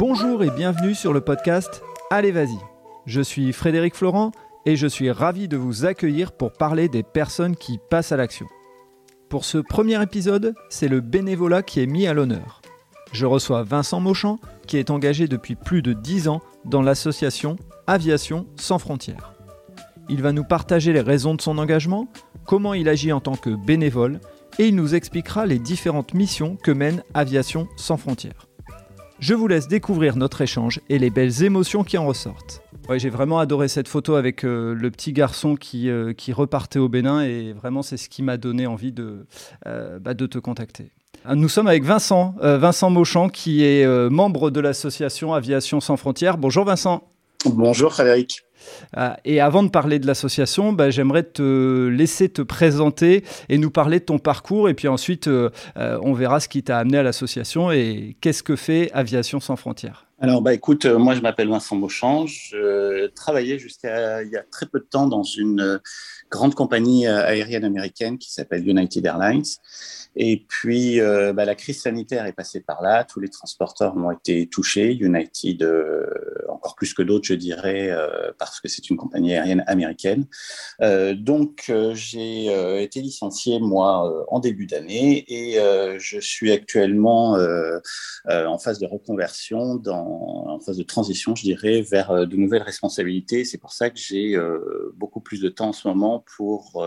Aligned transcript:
Bonjour 0.00 0.42
et 0.42 0.50
bienvenue 0.50 0.94
sur 0.94 1.12
le 1.12 1.20
podcast 1.20 1.82
Allez 2.08 2.32
vas-y. 2.32 2.56
Je 3.04 3.20
suis 3.20 3.52
Frédéric 3.52 3.94
Florent 3.94 4.32
et 4.64 4.74
je 4.74 4.86
suis 4.86 5.10
ravi 5.10 5.46
de 5.46 5.58
vous 5.58 5.84
accueillir 5.84 6.32
pour 6.32 6.54
parler 6.54 6.88
des 6.88 7.02
personnes 7.02 7.54
qui 7.54 7.78
passent 7.90 8.10
à 8.10 8.16
l'action. 8.16 8.46
Pour 9.28 9.44
ce 9.44 9.58
premier 9.58 10.02
épisode, 10.02 10.54
c'est 10.70 10.88
le 10.88 11.02
bénévolat 11.02 11.62
qui 11.62 11.80
est 11.80 11.86
mis 11.86 12.06
à 12.06 12.14
l'honneur. 12.14 12.62
Je 13.12 13.26
reçois 13.26 13.62
Vincent 13.62 14.00
Mauchamp 14.00 14.38
qui 14.66 14.78
est 14.78 14.88
engagé 14.88 15.28
depuis 15.28 15.54
plus 15.54 15.82
de 15.82 15.92
10 15.92 16.28
ans 16.28 16.40
dans 16.64 16.80
l'association 16.80 17.56
Aviation 17.86 18.46
sans 18.56 18.78
frontières. 18.78 19.34
Il 20.08 20.22
va 20.22 20.32
nous 20.32 20.44
partager 20.44 20.94
les 20.94 21.02
raisons 21.02 21.34
de 21.34 21.42
son 21.42 21.58
engagement, 21.58 22.08
comment 22.46 22.72
il 22.72 22.88
agit 22.88 23.12
en 23.12 23.20
tant 23.20 23.36
que 23.36 23.50
bénévole 23.50 24.18
et 24.58 24.68
il 24.68 24.76
nous 24.76 24.94
expliquera 24.94 25.44
les 25.44 25.58
différentes 25.58 26.14
missions 26.14 26.56
que 26.56 26.70
mène 26.70 27.02
Aviation 27.12 27.68
sans 27.76 27.98
frontières. 27.98 28.49
Je 29.20 29.34
vous 29.34 29.48
laisse 29.48 29.68
découvrir 29.68 30.16
notre 30.16 30.40
échange 30.40 30.80
et 30.88 30.98
les 30.98 31.10
belles 31.10 31.42
émotions 31.42 31.84
qui 31.84 31.98
en 31.98 32.06
ressortent. 32.06 32.62
J'ai 32.96 33.10
vraiment 33.10 33.38
adoré 33.38 33.68
cette 33.68 33.86
photo 33.86 34.14
avec 34.14 34.44
euh, 34.44 34.74
le 34.74 34.90
petit 34.90 35.12
garçon 35.12 35.54
qui, 35.56 35.90
euh, 35.90 36.14
qui 36.14 36.32
repartait 36.32 36.78
au 36.78 36.88
Bénin 36.88 37.22
et 37.22 37.52
vraiment 37.52 37.82
c'est 37.82 37.98
ce 37.98 38.08
qui 38.08 38.22
m'a 38.22 38.38
donné 38.38 38.66
envie 38.66 38.92
de, 38.92 39.26
euh, 39.66 39.98
bah, 40.00 40.14
te 40.14 40.38
contacter. 40.38 40.90
Nous 41.32 41.50
sommes 41.50 41.68
avec 41.68 41.84
Vincent, 41.84 42.34
Vincent 42.40 42.88
Mauchamp 42.88 43.28
qui 43.28 43.62
est 43.62 43.86
membre 44.08 44.50
de 44.50 44.58
l'association 44.58 45.34
Aviation 45.34 45.78
sans 45.80 45.98
frontières. 45.98 46.38
Bonjour 46.38 46.64
Vincent. 46.64 47.06
Bonjour 47.44 47.92
Frédéric. 47.92 48.42
Euh, 48.96 49.10
et 49.24 49.40
avant 49.40 49.62
de 49.62 49.68
parler 49.68 49.98
de 49.98 50.06
l'association, 50.06 50.72
bah, 50.72 50.90
j'aimerais 50.90 51.22
te 51.22 51.88
laisser 51.88 52.28
te 52.28 52.42
présenter 52.42 53.24
et 53.48 53.58
nous 53.58 53.70
parler 53.70 54.00
de 54.00 54.04
ton 54.04 54.18
parcours. 54.18 54.68
Et 54.68 54.74
puis 54.74 54.88
ensuite, 54.88 55.28
euh, 55.28 55.50
euh, 55.76 55.98
on 56.02 56.12
verra 56.12 56.40
ce 56.40 56.48
qui 56.48 56.62
t'a 56.62 56.78
amené 56.78 56.98
à 56.98 57.02
l'association 57.02 57.70
et 57.70 58.16
qu'est-ce 58.20 58.42
que 58.42 58.56
fait 58.56 58.90
Aviation 58.92 59.40
sans 59.40 59.56
frontières. 59.56 60.09
Alors, 60.22 60.42
bah, 60.42 60.52
écoute, 60.52 60.84
moi, 60.84 61.14
je 61.14 61.22
m'appelle 61.22 61.48
Vincent 61.48 61.76
Beauchamp. 61.76 62.26
Je 62.26 63.06
travaillais 63.06 63.58
jusqu'à 63.58 64.22
il 64.22 64.28
y 64.28 64.36
a 64.36 64.42
très 64.42 64.66
peu 64.66 64.78
de 64.78 64.84
temps 64.84 65.06
dans 65.06 65.22
une 65.22 65.80
grande 66.30 66.54
compagnie 66.54 67.06
aérienne 67.06 67.64
américaine 67.64 68.18
qui 68.18 68.30
s'appelle 68.30 68.68
United 68.68 69.06
Airlines. 69.06 69.44
Et 70.16 70.44
puis, 70.48 71.00
euh, 71.00 71.32
bah, 71.32 71.44
la 71.44 71.54
crise 71.54 71.82
sanitaire 71.82 72.26
est 72.26 72.32
passée 72.32 72.60
par 72.60 72.82
là. 72.82 73.04
Tous 73.04 73.20
les 73.20 73.28
transporteurs 73.28 73.96
ont 73.96 74.10
été 74.10 74.48
touchés. 74.48 74.92
United, 74.92 75.62
euh, 75.62 76.04
encore 76.48 76.74
plus 76.74 76.94
que 76.94 77.02
d'autres, 77.02 77.26
je 77.26 77.34
dirais, 77.34 77.90
euh, 77.90 78.32
parce 78.38 78.60
que 78.60 78.68
c'est 78.68 78.90
une 78.90 78.96
compagnie 78.96 79.34
aérienne 79.34 79.64
américaine. 79.66 80.26
donc, 81.14 81.72
j'ai 81.94 82.82
été 82.82 83.00
licencié, 83.00 83.60
moi, 83.60 84.26
en 84.28 84.40
début 84.40 84.66
d'année 84.66 85.24
et 85.28 85.58
je 85.98 86.18
suis 86.20 86.52
actuellement 86.52 87.36
en 88.28 88.58
phase 88.58 88.78
de 88.78 88.86
reconversion, 88.86 89.76
dans, 89.76 90.09
en 90.10 90.58
phase 90.60 90.76
de 90.76 90.82
transition, 90.82 91.34
je 91.34 91.42
dirais, 91.42 91.82
vers 91.82 92.26
de 92.26 92.36
nouvelles 92.36 92.62
responsabilités. 92.62 93.44
C'est 93.44 93.58
pour 93.58 93.72
ça 93.72 93.90
que 93.90 93.98
j'ai 93.98 94.36
beaucoup 94.96 95.20
plus 95.20 95.40
de 95.40 95.48
temps 95.48 95.68
en 95.68 95.72
ce 95.72 95.88
moment 95.88 96.24
pour 96.36 96.84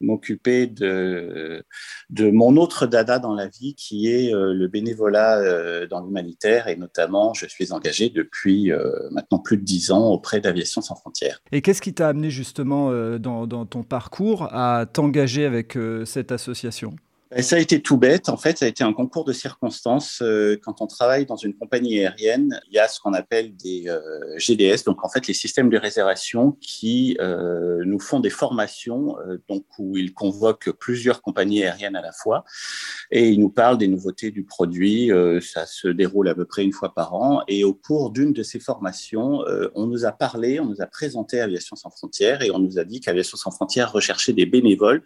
m'occuper 0.00 0.66
de 0.66 1.64
mon 2.10 2.56
autre 2.56 2.86
dada 2.86 3.18
dans 3.18 3.34
la 3.34 3.48
vie, 3.48 3.74
qui 3.74 4.08
est 4.08 4.34
euh, 4.34 4.52
le 4.52 4.68
bénévolat 4.68 5.38
euh, 5.38 5.86
dans 5.86 6.04
l'humanitaire. 6.04 6.68
Et 6.68 6.76
notamment, 6.76 7.34
je 7.34 7.46
suis 7.46 7.72
engagé 7.72 8.10
depuis 8.10 8.72
euh, 8.72 8.90
maintenant 9.10 9.38
plus 9.38 9.56
de 9.56 9.64
dix 9.64 9.90
ans 9.90 10.08
auprès 10.08 10.40
d'Aviation 10.40 10.80
sans 10.80 10.96
frontières. 10.96 11.40
Et 11.52 11.62
qu'est-ce 11.62 11.82
qui 11.82 11.94
t'a 11.94 12.08
amené 12.08 12.30
justement 12.30 12.92
dans, 13.18 13.66
ton 13.66 13.82
parcours 13.82 14.48
à 14.52 14.86
t'engager 14.86 15.44
avec 15.44 15.76
cette 16.04 16.32
association? 16.32 16.94
Ça 17.36 17.56
a 17.56 17.58
été 17.58 17.82
tout 17.82 17.98
bête. 17.98 18.30
En 18.30 18.38
fait, 18.38 18.58
ça 18.58 18.64
a 18.64 18.68
été 18.68 18.82
un 18.82 18.94
concours 18.94 19.24
de 19.24 19.34
circonstances. 19.34 20.22
Euh, 20.22 20.58
quand 20.62 20.80
on 20.80 20.86
travaille 20.86 21.26
dans 21.26 21.36
une 21.36 21.54
compagnie 21.54 21.98
aérienne, 22.00 22.58
il 22.70 22.74
y 22.74 22.78
a 22.78 22.88
ce 22.88 23.00
qu'on 23.00 23.12
appelle 23.12 23.54
des 23.54 23.84
euh, 23.88 24.00
GDS, 24.38 24.84
donc 24.86 25.04
en 25.04 25.10
fait 25.10 25.26
les 25.26 25.34
systèmes 25.34 25.68
de 25.68 25.76
réservation 25.76 26.52
qui 26.60 27.18
euh, 27.20 27.82
nous 27.84 28.00
font 28.00 28.20
des 28.20 28.30
formations, 28.30 29.16
donc 29.48 29.64
où 29.78 29.96
ils 29.96 30.14
convoquent 30.14 30.70
plusieurs 30.70 31.20
compagnies 31.20 31.64
aériennes 31.64 31.96
à 31.96 32.02
la 32.02 32.12
fois 32.12 32.44
et 33.10 33.28
ils 33.28 33.40
nous 33.40 33.50
parlent 33.50 33.78
des 33.78 33.88
nouveautés 33.88 34.30
du 34.30 34.44
produit. 34.44 35.10
ça 35.40 35.66
se 35.66 35.88
déroule 35.88 36.28
à 36.28 36.34
peu 36.34 36.44
près 36.44 36.64
une 36.64 36.72
fois 36.72 36.94
par 36.94 37.14
an. 37.14 37.42
Et 37.48 37.64
au 37.64 37.74
cours 37.74 38.10
d'une 38.10 38.32
de 38.32 38.42
ces 38.42 38.60
formations, 38.60 39.44
on 39.74 39.86
nous 39.86 40.04
a 40.04 40.12
parlé, 40.12 40.60
on 40.60 40.66
nous 40.66 40.80
a 40.80 40.86
présenté 40.86 41.40
Aviation 41.40 41.76
sans 41.76 41.90
frontières 41.90 42.42
et 42.42 42.50
on 42.50 42.58
nous 42.58 42.78
a 42.78 42.84
dit 42.84 43.00
qu'Aviation 43.00 43.36
sans 43.36 43.50
frontières 43.50 43.92
recherchait 43.92 44.32
des 44.32 44.46
bénévoles 44.46 45.02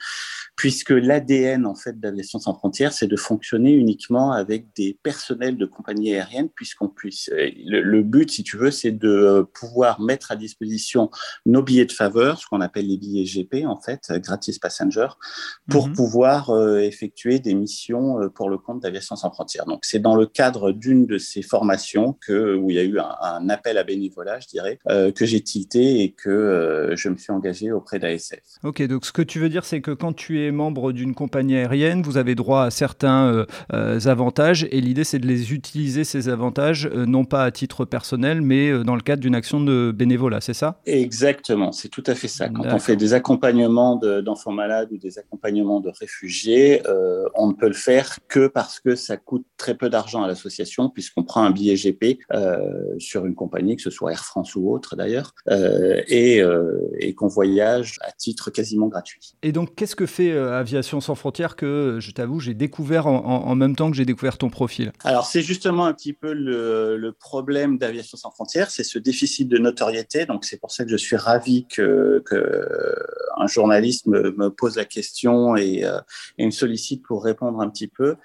puisque 0.57 0.91
l'ADN 0.91 1.67
en 1.67 1.75
fait 1.75 1.99
d'Aviation 2.13 2.39
sans 2.39 2.55
frontières, 2.55 2.93
c'est 2.93 3.07
de 3.07 3.17
fonctionner 3.17 3.73
uniquement 3.73 4.33
avec 4.33 4.67
des 4.77 4.99
personnels 5.03 5.57
de 5.57 5.67
compagnies 5.67 6.15
aériennes, 6.15 6.49
puisqu'on 6.55 6.89
puisse. 6.89 7.31
Euh, 7.33 7.51
le, 7.65 8.03
but, 8.03 8.31
si 8.31 8.43
tu 8.43 8.57
veux, 8.57 8.71
c'est 8.71 8.93
de 8.93 9.09
euh, 9.09 9.43
pouvoir 9.43 10.01
mettre 10.01 10.33
à 10.33 10.37
disposition 10.37 11.11
nos 11.47 11.63
billets 11.63 11.87
de 11.87 11.93
faveur, 11.93 12.39
ce 12.39 12.47
qu'on 12.47 12.61
appelle 12.61 12.87
les 12.87 12.97
billets 12.97 13.25
GP 13.25 13.67
en 13.67 13.81
fait, 13.81 14.01
euh, 14.11 14.19
gratis 14.19 14.59
passenger, 14.59 15.09
pour 15.69 15.89
mhm. 15.89 15.95
pouvoir 15.95 16.51
effectuer 16.81 17.39
des 17.39 17.55
missions 17.55 18.29
pour 18.35 18.51
le 18.51 18.59
compte 18.59 18.81
d'Aviation 18.83 19.17
sans 19.17 19.31
frontières. 19.31 19.65
Donc 19.67 19.81
c'est 19.85 19.99
dans 19.99 20.15
le 20.15 20.27
cadre 20.27 20.73
d'une 20.73 21.07
de 21.07 21.19
ces 21.19 21.43
formations 21.43 22.17
que 22.27 22.55
où 22.57 22.71
il 22.71 22.77
y 22.77 22.79
a 22.79 22.83
eu 22.83 22.99
un, 22.99 23.49
appel 23.49 23.79
à 23.79 23.85
bénévolat, 23.85 24.41
je 24.41 24.49
dirais, 24.49 24.79
que 24.87 25.25
j'ai 25.25 25.41
tilté 25.41 26.03
et 26.03 26.13
que 26.13 26.93
je 26.97 27.09
me 27.09 27.17
suis 27.17 27.33
engagé 27.33 27.73
auprès 27.73 27.99
d'ASF. 27.99 28.41
Ok, 28.63 28.83
donc 28.83 29.07
ce 29.07 29.13
que 29.13 29.23
tu 29.23 29.39
veux 29.39 29.49
dire, 29.49 29.65
c'est 29.65 29.81
que 29.81 29.91
quand 29.91 30.13
tu 30.13 30.45
es 30.45 30.51
membre 30.51 30.93
d'une 30.93 31.15
compagnie 31.15 31.57
aérienne, 31.57 32.02
vous 32.03 32.17
avez 32.17 32.35
droit 32.35 32.65
à 32.65 32.71
certains 32.71 33.27
euh, 33.27 33.47
euh, 33.73 34.01
avantages 34.07 34.67
et 34.71 34.81
l'idée 34.81 35.05
c'est 35.05 35.19
de 35.19 35.27
les 35.27 35.53
utiliser 35.53 36.05
ces 36.05 36.29
avantages 36.29 36.87
euh, 36.87 37.07
non 37.07 37.25
pas 37.25 37.45
à 37.45 37.51
titre 37.51 37.85
personnel 37.85 38.43
mais 38.43 38.73
dans 38.85 38.95
le 38.95 39.01
cadre 39.01 39.23
d'une 39.23 39.35
action 39.35 39.61
de 39.61 39.93
bénévolat, 39.95 40.41
c'est 40.41 40.55
ça? 40.55 40.81
Exactement, 40.87 41.73
c'est 41.73 41.89
tout 41.89 42.03
à 42.07 42.15
fait 42.15 42.29
ça. 42.29 42.49
Quand 42.49 42.65
on 42.73 42.79
fait 42.79 42.97
des 42.97 43.15
accompagnements 43.15 43.97
d'enfants 43.97 44.53
malades 44.53 44.89
ou 44.93 44.99
des 44.99 45.19
accompagnements 45.19 45.81
de 45.81 45.91
réfugiés, 45.91 46.83
on 47.35 47.49
ne 47.49 47.53
peut 47.53 47.69
le 47.69 47.75
faire 47.75 48.19
que 48.29 48.47
parce 48.47 48.81
que 48.81 48.95
ça 48.95 49.17
coûte 49.17 49.47
très 49.57 49.75
peu 49.77 49.89
d'argent 49.89 50.23
à 50.23 50.27
l'association 50.27 50.89
puisqu'on 50.89 51.23
prend 51.23 51.43
un 51.43 51.51
billet 51.51 51.77
GP 51.77 52.19
sur 52.99 53.27
une 53.27 53.35
compagnie, 53.35 53.77
que 53.77 53.83
ce 53.83 53.91
soit 53.91 54.13
Air 54.13 54.25
France 54.25 54.55
ou 54.55 54.71
autre 54.71 54.97
d'ailleurs, 54.97 55.35
et, 55.51 56.43
et 56.99 57.15
qu'on 57.15 57.29
voyage 57.29 57.99
à 58.03 58.13
titre 58.13 58.51
quasiment 58.51 58.89
gratuit. 58.89 59.35
Et 59.43 59.53
donc 59.53 59.75
qu'est-ce 59.75 59.97
que 59.97 60.07
fait 60.07 60.33
Aviation 60.33 61.01
sans 61.01 61.15
frontières 61.15 61.57
que, 61.57 61.92
je 62.01 62.11
t'avoue, 62.11 62.41
j'ai 62.41 62.55
découvert 62.55 63.07
en, 63.07 63.55
même 63.55 63.77
temps 63.77 63.91
que 63.91 63.97
j'ai 63.97 64.05
découvert 64.05 64.39
ton 64.39 64.51
profil 64.51 64.93
Alors, 65.05 65.27
c'est 65.27 65.43
justement 65.43 65.87
un 65.87 65.93
petit 65.93 66.13
peu 66.13 66.33
le, 66.33 67.13
problème 67.19 67.79
d'Aviation 67.79 68.17
sans 68.17 68.31
frontières, 68.31 68.71
c'est 68.71 68.85
ce 68.85 68.99
déficit 68.99 69.49
de 69.49 69.59
notoriété. 69.59 70.27
Donc, 70.27 70.45
c'est 70.45 70.59
pour 70.59 70.73
ça 70.73 70.85
que 70.85 70.91
je 70.91 70.97
suis 70.97 71.17
ravi 71.17 71.67
que, 71.67 72.23
un 73.37 73.47
journaliste 73.47 74.07
me, 74.07 74.51
pose 74.51 74.77
la 74.77 74.85
question 74.85 75.57
et, 75.57 75.85
euh, 75.85 76.01
et, 76.39 76.47
me 76.47 76.51
sollicite 76.51 77.03
pour 77.03 77.25
répondre 77.25 77.61
un 77.61 77.69
petit 77.69 77.89
peu. 77.89 78.17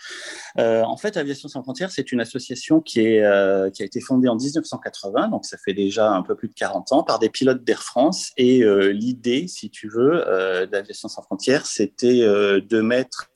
Euh, 0.57 0.84
en 0.84 0.97
fait, 0.97 1.17
Aviation 1.17 1.47
sans 1.47 1.63
frontières, 1.63 1.91
c'est 1.91 2.11
une 2.11 2.22
association 2.22 2.81
qui, 2.81 3.01
est, 3.01 3.72
qui 3.73 3.84
a 3.84 3.85
été 3.85 4.01
fondée 4.01 4.28
en 4.28 4.35
1980, 4.35 5.29
donc 5.29 5.45
ça 5.45 5.57
fait 5.57 5.73
déjà 5.73 6.11
un 6.11 6.22
peu 6.22 6.35
plus 6.35 6.47
de 6.47 6.53
40 6.53 6.91
ans, 6.91 7.03
par 7.03 7.19
des 7.19 7.29
pilotes 7.29 7.63
d'Air 7.63 7.84
France. 7.84 8.31
Et 8.38 8.63
l'idée, 8.91 9.47
si 9.47 9.69
tu 9.69 9.89
veux, 9.89 10.23
d'Aviation 10.72 11.07
sans 11.07 11.22
frontières, 11.22 11.66
c'était 11.66 12.22
euh, 12.22 12.61
de 12.61 12.81
mettre 12.81 13.31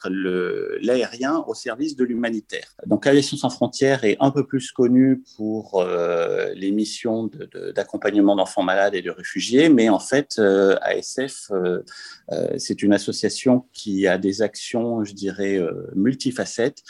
l'aérien 0.81 1.43
au 1.47 1.53
service 1.53 1.95
de 1.95 2.03
l'humanitaire. 2.03 2.75
Donc 2.85 3.07
Aviation 3.07 3.37
sans 3.37 3.49
frontières 3.49 4.03
est 4.03 4.17
un 4.19 4.31
peu 4.31 4.45
plus 4.45 4.71
connue 4.71 5.23
pour 5.35 5.81
euh, 5.81 6.53
les 6.55 6.71
missions 6.71 7.29
d'accompagnement 7.75 8.35
d'enfants 8.35 8.63
malades 8.63 8.95
et 8.95 9.01
de 9.01 9.11
réfugiés, 9.11 9.69
mais 9.69 9.89
en 9.89 9.99
fait, 9.99 10.35
euh, 10.39 10.75
ASF, 10.81 11.51
c'est 12.57 12.81
une 12.81 12.93
association 12.93 13.65
qui 13.73 14.07
a 14.07 14.17
des 14.17 14.41
actions, 14.41 15.03
je 15.03 15.13
dirais, 15.13 15.59
multifacettes. 15.95 16.81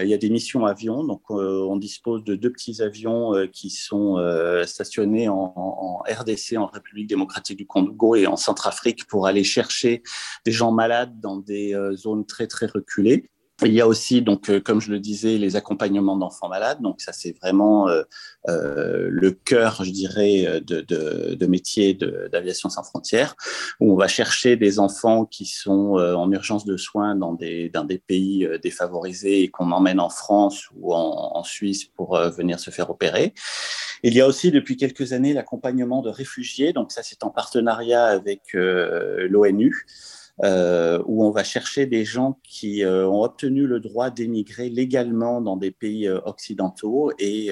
il 0.00 0.06
y 0.06 0.14
a 0.14 0.18
des 0.18 0.30
missions 0.30 0.66
avions, 0.66 1.04
donc 1.04 1.30
on 1.30 1.76
dispose 1.76 2.22
de 2.24 2.34
deux 2.36 2.52
petits 2.52 2.80
avions 2.80 3.32
qui 3.52 3.70
sont 3.70 4.16
stationnés 4.66 5.28
en, 5.28 5.52
en 5.56 6.02
RDC, 6.08 6.56
en 6.56 6.66
République 6.66 7.08
démocratique 7.08 7.58
du 7.58 7.66
Congo 7.66 8.14
et 8.14 8.26
en 8.26 8.36
Centrafrique 8.36 9.06
pour 9.06 9.26
aller 9.26 9.44
chercher 9.44 10.02
des 10.44 10.52
gens 10.52 10.72
malades 10.72 11.20
dans 11.20 11.36
des 11.36 11.74
euh, 11.74 11.96
zones 11.96 12.26
très 12.26 12.46
très 12.46 12.66
Il 13.62 13.72
y 13.72 13.80
a 13.80 13.86
aussi, 13.86 14.20
donc, 14.20 14.50
euh, 14.50 14.58
comme 14.58 14.80
je 14.80 14.90
le 14.90 14.98
disais, 14.98 15.38
les 15.38 15.54
accompagnements 15.54 16.16
d'enfants 16.16 16.48
malades. 16.48 16.82
Donc, 16.82 17.00
ça, 17.00 17.12
c'est 17.12 17.36
vraiment 17.40 17.88
euh, 17.88 18.02
le 19.08 19.30
cœur, 19.30 19.84
je 19.84 19.92
dirais, 19.92 20.60
de, 20.60 21.46
métier 21.46 21.94
d'aviation 21.94 22.68
sans 22.68 22.82
frontières, 22.82 23.36
où 23.78 23.92
on 23.92 23.96
va 23.96 24.08
chercher 24.08 24.56
des 24.56 24.80
enfants 24.80 25.24
qui 25.24 25.46
sont 25.46 25.98
en 25.98 26.30
urgence 26.32 26.64
de 26.64 26.76
soins 26.76 27.14
dans 27.14 27.32
des, 27.32 27.68
dans 27.68 27.84
des 27.84 27.98
pays 27.98 28.48
défavorisés 28.60 29.42
et 29.42 29.48
qu'on 29.48 29.70
emmène 29.70 30.00
en 30.00 30.08
France 30.08 30.68
ou 30.74 30.92
en, 30.92 31.36
en 31.36 31.44
Suisse 31.44 31.84
pour 31.84 32.18
venir 32.18 32.58
se 32.58 32.70
faire 32.70 32.90
opérer. 32.90 33.34
Il 34.02 34.14
y 34.14 34.20
a 34.20 34.26
aussi, 34.26 34.50
depuis 34.50 34.76
quelques 34.76 35.12
années, 35.12 35.32
l'accompagnement 35.32 36.02
de 36.02 36.10
réfugiés. 36.10 36.72
Donc, 36.72 36.90
ça, 36.90 37.02
c'est 37.04 37.22
en 37.22 37.30
partenariat 37.30 38.04
avec 38.06 38.52
l'ONU. 38.52 39.86
Euh, 40.42 41.00
où 41.06 41.24
on 41.24 41.30
va 41.30 41.44
chercher 41.44 41.86
des 41.86 42.04
gens 42.04 42.40
qui 42.42 42.82
euh, 42.82 43.08
ont 43.08 43.22
obtenu 43.22 43.68
le 43.68 43.78
droit 43.78 44.10
d'émigrer 44.10 44.68
légalement 44.68 45.40
dans 45.40 45.56
des 45.56 45.70
pays 45.70 46.08
euh, 46.08 46.18
occidentaux 46.24 47.12
et 47.20 47.50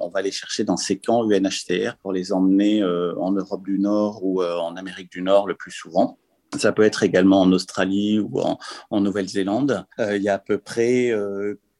on 0.00 0.08
va 0.08 0.20
les 0.20 0.32
chercher 0.32 0.64
dans 0.64 0.76
ces 0.76 0.98
camps 0.98 1.30
UNHCR 1.30 1.96
pour 2.02 2.12
les 2.12 2.32
emmener 2.32 2.82
en 2.84 3.32
Europe 3.32 3.64
du 3.64 3.78
Nord 3.78 4.24
ou 4.24 4.42
en 4.42 4.76
Amérique 4.76 5.10
du 5.10 5.22
Nord 5.22 5.46
le 5.46 5.54
plus 5.54 5.70
souvent. 5.70 6.18
Ça 6.56 6.72
peut 6.72 6.82
être 6.82 7.02
également 7.02 7.40
en 7.40 7.52
Australie 7.52 8.18
ou 8.18 8.40
en, 8.40 8.58
en 8.90 9.00
Nouvelle-Zélande. 9.00 9.84
il 9.98 10.22
y 10.22 10.28
a 10.28 10.34
à 10.34 10.38
peu 10.38 10.58
près 10.58 11.12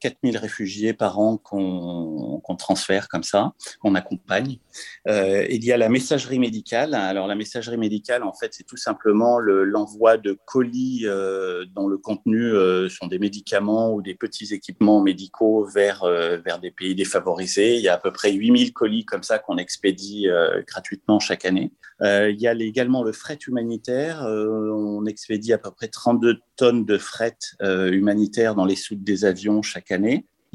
4000 0.05 0.37
réfugiés 0.37 0.93
par 0.93 1.17
an 1.17 1.37
qu'on 1.37 2.55
transfère 2.59 3.07
comme 3.07 3.23
ça, 3.23 3.53
qu'on 3.79 3.95
accompagne. 3.95 4.59
Euh, 5.07 5.47
il 5.49 5.65
y 5.65 5.71
a 5.71 5.77
la 5.77 5.89
messagerie 5.89 6.37
médicale. 6.37 6.93
Alors 6.93 7.25
la 7.25 7.33
messagerie 7.33 7.77
médicale, 7.77 8.21
en 8.21 8.33
fait, 8.33 8.53
c'est 8.53 8.65
tout 8.65 8.77
simplement 8.77 9.39
l'envoi 9.39 10.17
de 10.17 10.37
colis 10.45 11.05
euh, 11.05 11.65
dont 11.73 11.87
le 11.87 11.97
contenu 11.97 12.39
euh, 12.53 12.87
sont 12.87 13.07
des 13.07 13.17
médicaments 13.17 13.93
ou 13.93 14.03
des 14.03 14.13
petits 14.13 14.53
équipements 14.53 15.01
médicaux 15.01 15.65
vers, 15.65 16.05
vers 16.05 16.59
des 16.59 16.71
pays 16.71 16.93
défavorisés. 16.93 17.77
Il 17.77 17.81
y 17.81 17.87
a 17.87 17.95
à 17.95 17.97
peu 17.97 18.11
près 18.11 18.31
8000 18.31 18.73
colis 18.73 19.05
comme 19.05 19.23
ça 19.23 19.39
qu'on 19.39 19.57
expédie 19.57 20.27
gratuitement 20.67 21.19
chaque 21.19 21.45
année. 21.45 21.71
il 22.01 22.39
y 22.39 22.47
a 22.47 22.53
également 22.53 23.03
le 23.03 23.11
fret 23.11 23.39
humanitaire. 23.47 24.21
on 24.23 25.05
expédie 25.05 25.53
à 25.53 25.57
peu 25.57 25.71
près 25.71 25.87
32 25.87 26.37
tonnes 26.57 26.85
de 26.85 26.97
fret 26.97 27.37
humanitaire 27.61 28.55
dans 28.55 28.65
les 28.65 28.75
soutes 28.75 29.03
des 29.03 29.25
avions 29.25 29.61
chaque 29.61 29.91
année. 29.91 29.94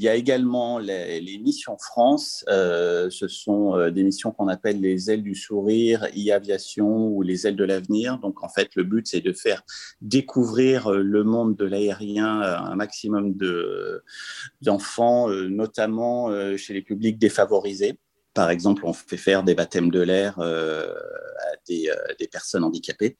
Il 0.00 0.04
y 0.04 0.08
a 0.08 0.14
également 0.14 0.78
les, 0.78 1.38
missions 1.44 1.76
France. 1.76 2.42
Euh, 2.48 3.10
ce 3.10 3.28
sont 3.28 3.76
euh, 3.76 3.90
des 3.90 4.02
missions 4.02 4.30
qu'on 4.30 4.48
appelle 4.48 4.80
les 4.80 5.10
ailes 5.10 5.22
du 5.22 5.34
sourire, 5.34 6.06
e-aviation 6.16 7.08
ou 7.08 7.20
les 7.20 7.46
ailes 7.46 7.56
de 7.56 7.64
l'avenir. 7.64 8.16
Donc, 8.16 8.42
en 8.42 8.48
fait, 8.48 8.70
le 8.76 8.84
but, 8.84 9.06
c'est 9.06 9.20
de 9.20 9.34
faire 9.34 9.62
découvrir 10.00 10.90
euh, 10.90 11.02
le 11.02 11.22
monde 11.22 11.54
de 11.54 11.66
l'aérien 11.66 12.40
à 12.40 12.60
un 12.60 12.76
maximum 12.76 13.34
d'enfants, 14.62 15.28
notamment 15.28 16.30
chez 16.56 16.72
les 16.72 16.82
publics 16.82 17.18
défavorisés. 17.18 17.98
Par 18.34 18.50
exemple, 18.50 18.82
on 18.84 18.92
fait 18.92 19.16
faire 19.16 19.42
des 19.42 19.54
baptêmes 19.54 19.90
de 19.90 20.00
l'air 20.00 20.38
à 20.40 21.56
des, 21.66 21.90
des 22.18 22.28
personnes 22.28 22.64
handicapées. 22.64 23.16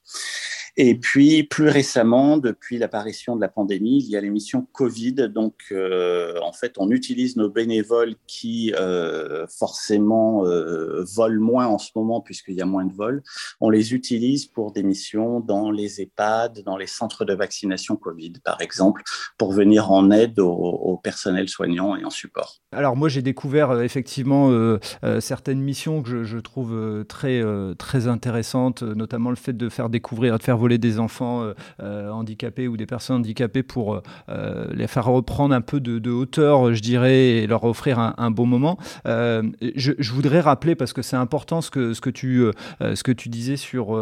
Et 0.77 0.95
puis, 0.95 1.43
plus 1.43 1.67
récemment, 1.67 2.37
depuis 2.37 2.77
l'apparition 2.77 3.35
de 3.35 3.41
la 3.41 3.49
pandémie, 3.49 3.97
il 3.97 4.09
y 4.09 4.15
a 4.15 4.21
l'émission 4.21 4.67
Covid. 4.71 5.29
Donc, 5.29 5.55
euh, 5.71 6.39
en 6.41 6.53
fait, 6.53 6.75
on 6.77 6.89
utilise 6.91 7.35
nos 7.35 7.49
bénévoles 7.49 8.15
qui, 8.25 8.73
euh, 8.79 9.45
forcément, 9.47 10.45
euh, 10.45 11.03
volent 11.03 11.41
moins 11.41 11.67
en 11.67 11.77
ce 11.77 11.89
moment 11.95 12.21
puisqu'il 12.21 12.55
y 12.55 12.61
a 12.61 12.65
moins 12.65 12.85
de 12.85 12.93
vols. 12.93 13.21
On 13.59 13.69
les 13.69 13.93
utilise 13.93 14.45
pour 14.45 14.71
des 14.71 14.83
missions 14.83 15.41
dans 15.41 15.71
les 15.71 16.01
EHPAD, 16.01 16.63
dans 16.63 16.77
les 16.77 16.87
centres 16.87 17.25
de 17.25 17.33
vaccination 17.33 17.97
Covid, 17.97 18.33
par 18.43 18.61
exemple, 18.61 19.03
pour 19.37 19.51
venir 19.51 19.91
en 19.91 20.09
aide 20.09 20.39
au, 20.39 20.51
au 20.51 20.97
personnel 20.97 21.49
soignant 21.49 21.97
et 21.97 22.05
en 22.05 22.09
support. 22.09 22.61
Alors, 22.73 22.95
moi, 22.95 23.09
j'ai 23.09 23.21
découvert 23.21 23.71
euh, 23.71 23.81
effectivement 23.81 24.49
euh, 24.49 24.79
euh, 25.03 25.10
certaines 25.19 25.61
missions 25.61 26.01
que 26.01 26.23
je, 26.23 26.37
trouve 26.37 27.05
très, 27.07 27.43
très 27.77 28.07
intéressantes, 28.07 28.83
notamment 28.83 29.29
le 29.29 29.35
fait 29.35 29.53
de 29.53 29.69
faire 29.69 29.89
découvrir, 29.89 30.37
de 30.37 30.43
faire 30.43 30.57
voler 30.57 30.77
des 30.77 30.99
enfants 30.99 31.43
euh, 31.43 31.53
euh, 31.81 32.09
handicapés 32.09 32.67
ou 32.67 32.77
des 32.77 32.85
personnes 32.85 33.17
handicapées 33.17 33.63
pour 33.63 34.01
euh, 34.29 34.67
les 34.73 34.87
faire 34.87 35.05
reprendre 35.05 35.53
un 35.53 35.61
peu 35.61 35.79
de, 35.79 36.11
hauteur, 36.11 36.73
je 36.73 36.81
dirais, 36.81 37.27
et 37.29 37.47
leur 37.47 37.63
offrir 37.63 37.99
un, 37.99 38.31
bon 38.31 38.45
moment. 38.45 38.77
Je, 39.05 40.11
voudrais 40.11 40.41
rappeler, 40.41 40.75
parce 40.75 40.93
que 40.93 41.01
c'est 41.01 41.15
important 41.15 41.61
ce 41.61 41.69
que, 41.69 41.93
ce, 41.93 42.01
que 42.01 42.09
tu, 42.09 42.45
ce 42.79 43.03
que 43.03 43.11
tu 43.11 43.29
disais 43.29 43.57
sur 43.57 43.97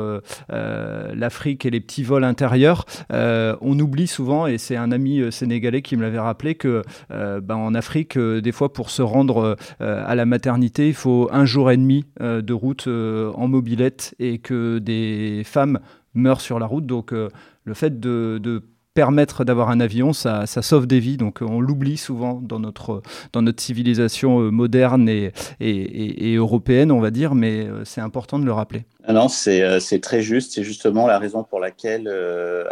l'Afrique 0.50 1.65
et 1.65 1.69
les 1.69 1.79
petits 1.79 2.03
vols 2.03 2.23
intérieurs. 2.23 2.85
on 3.12 3.79
oublie 3.79 4.07
souvent, 4.07 4.47
et 4.47 4.57
c'est 4.57 4.75
un 4.75 4.91
ami 4.91 5.31
sénégalais 5.31 5.81
qui 5.81 5.95
me 5.95 6.01
l'avait 6.01 6.19
rappelé, 6.19 6.55
que 6.55 6.83
ben, 7.09 7.55
en 7.55 7.73
Afrique, 7.75 8.17
des 8.17 8.51
fois, 8.51 8.73
pour 8.73 8.89
se 8.89 9.01
rendre 9.01 9.55
à 9.79 10.15
la 10.15 10.25
maternité, 10.25 10.88
il 10.89 10.95
faut 10.95 11.30
un 11.31 11.45
jour 11.45 11.71
et 11.71 11.77
demi 11.77 12.06
de 12.19 12.53
route 12.53 12.88
en 12.88 13.47
mobilette 13.47 14.15
et 14.19 14.39
que 14.39 14.80
des 14.80 15.44
femmes 15.45 15.80
meurent 16.13 16.41
sur 16.41 16.59
la 16.59 16.65
route. 16.65 16.86
Donc 16.86 17.13
euh, 17.13 17.30
le 17.63 17.74
fait 17.74 18.00
de, 18.00 18.63
permettre 18.95 19.45
d'avoir 19.45 19.69
un 19.69 19.80
avion, 19.80 20.12
ça, 20.12 20.45
sauve 20.45 20.86
des 20.86 21.00
vies. 21.00 21.18
Donc 21.18 21.39
on 21.41 21.62
l'oublie 21.62 21.97
souvent 21.97 22.41
dans 22.41 22.59
notre, 22.59 23.01
dans 23.31 23.41
notre 23.41 23.62
civilisation 23.62 24.41
euh, 24.41 24.50
moderne 24.51 25.07
et, 25.07 25.31
et, 25.59 26.36
européenne, 26.36 26.91
on 26.91 27.00
va 27.00 27.12
dire, 27.12 27.33
mais 27.36 27.65
euh, 27.65 27.86
c'est 27.86 28.01
important 28.01 28.39
de 28.39 28.45
le 28.45 28.51
rappeler. 28.51 28.86
Ah 29.09 29.13
non, 29.13 29.27
c'est 29.27 30.00
très 30.01 30.21
juste. 30.21 30.53
C'est 30.53 30.63
justement 30.63 31.07
la 31.07 31.17
raison 31.17 31.44
pour 31.44 31.59
laquelle 31.59 32.07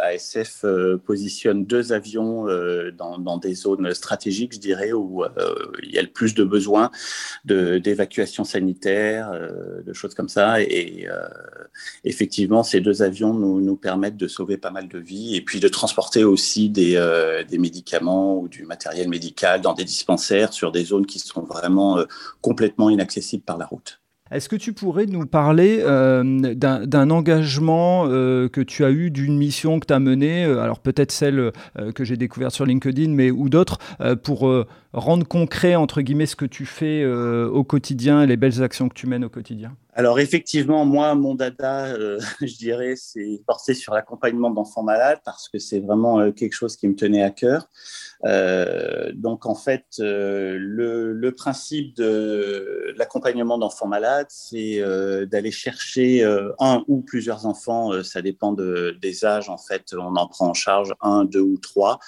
ASF 0.00 0.64
positionne 1.04 1.64
deux 1.64 1.92
avions 1.92 2.46
dans, 2.96 3.18
dans, 3.18 3.38
des 3.38 3.54
zones 3.54 3.92
stratégiques, 3.92 4.54
je 4.54 4.60
dirais, 4.60 4.92
où 4.92 5.24
il 5.82 5.90
y 5.90 5.98
a 5.98 6.02
le 6.02 6.08
plus 6.08 6.34
de 6.34 6.44
besoins 6.44 6.92
d'évacuation 7.44 8.44
sanitaire, 8.44 9.32
de 9.84 9.92
choses 9.92 10.14
comme 10.14 10.28
ça. 10.28 10.62
Et 10.62 11.08
effectivement, 12.04 12.62
ces 12.62 12.80
deux 12.80 13.02
avions 13.02 13.34
nous, 13.34 13.76
permettent 13.76 14.16
de 14.16 14.28
sauver 14.28 14.56
pas 14.56 14.70
mal 14.70 14.88
de 14.88 14.98
vies 14.98 15.36
et 15.36 15.40
puis 15.40 15.60
de 15.60 15.68
transporter 15.68 16.24
aussi 16.24 16.68
des, 16.68 16.96
euh, 16.96 17.44
médicaments 17.52 18.38
ou 18.38 18.48
du 18.48 18.64
matériel 18.64 19.08
médical 19.08 19.60
dans 19.60 19.74
des 19.74 19.84
dispensaires 19.84 20.52
sur 20.52 20.72
des 20.72 20.84
zones 20.84 21.06
qui 21.06 21.18
sont 21.18 21.42
vraiment 21.42 21.98
euh, 21.98 22.04
complètement 22.40 22.90
inaccessibles 22.90 23.44
par 23.44 23.58
la 23.58 23.66
route. 23.66 24.00
Est-ce 24.30 24.48
que 24.48 24.56
tu 24.56 24.72
pourrais 24.72 25.06
nous 25.06 25.26
parler 25.26 25.80
euh, 25.80 26.54
d'un 26.54 27.10
engagement 27.10 28.06
que 28.06 28.60
tu 28.60 28.84
as 28.84 28.90
eu, 28.90 29.10
d'une 29.10 29.36
mission 29.36 29.80
que 29.80 29.86
tu 29.86 29.94
as 29.94 29.98
menée, 29.98 30.44
alors 30.44 30.80
peut-être 30.80 31.12
celle 31.12 31.52
que 31.94 32.04
j'ai 32.04 32.16
découverte 32.16 32.54
sur 32.54 32.66
LinkedIn, 32.66 33.10
mais 33.10 33.30
ou 33.30 33.48
d'autres, 33.48 33.78
pour 34.22 34.50
rendre 34.92 35.26
concret, 35.26 35.74
entre 35.74 36.02
guillemets, 36.02 36.26
ce 36.26 36.36
que 36.36 36.44
tu 36.44 36.66
fais 36.66 37.04
au 37.06 37.64
quotidien 37.64 38.22
et 38.22 38.26
les 38.26 38.36
belles 38.36 38.62
actions 38.62 38.88
que 38.88 38.94
tu 38.94 39.06
mènes 39.06 39.24
au 39.24 39.30
quotidien? 39.30 39.72
Alors 39.98 40.20
effectivement, 40.20 40.84
moi, 40.84 41.16
mon 41.16 41.34
dada, 41.34 41.86
euh, 41.86 42.20
je 42.40 42.56
dirais, 42.56 42.94
c'est 42.96 43.42
porté 43.44 43.74
sur 43.74 43.94
l'accompagnement 43.94 44.48
d'enfants 44.48 44.84
malades 44.84 45.18
parce 45.24 45.48
que 45.48 45.58
c'est 45.58 45.80
vraiment 45.80 46.20
euh, 46.20 46.30
quelque 46.30 46.52
chose 46.52 46.76
qui 46.76 46.86
me 46.86 46.94
tenait 46.94 47.24
à 47.24 47.30
cœur. 47.30 47.68
Euh, 48.24 49.10
donc 49.12 49.44
en 49.44 49.56
fait, 49.56 49.86
le, 49.98 51.30
principe 51.36 51.96
de, 51.96 52.94
l'accompagnement 52.96 53.58
d'enfants 53.58 53.88
malades, 53.88 54.28
c'est 54.28 54.80
d'aller 55.26 55.50
chercher 55.50 56.24
un 56.58 56.84
ou 56.88 57.00
plusieurs 57.00 57.46
enfants, 57.46 58.02
ça 58.02 58.22
dépend 58.22 58.52
de, 58.52 58.96
des 59.00 59.24
âges 59.24 59.48
en 59.48 59.58
fait, 59.58 59.94
on 59.94 60.16
en 60.16 60.26
prend 60.26 60.48
en 60.48 60.54
charge 60.54 60.94
un, 61.00 61.24
deux 61.24 61.40
ou 61.40 61.58
trois, 61.58 61.98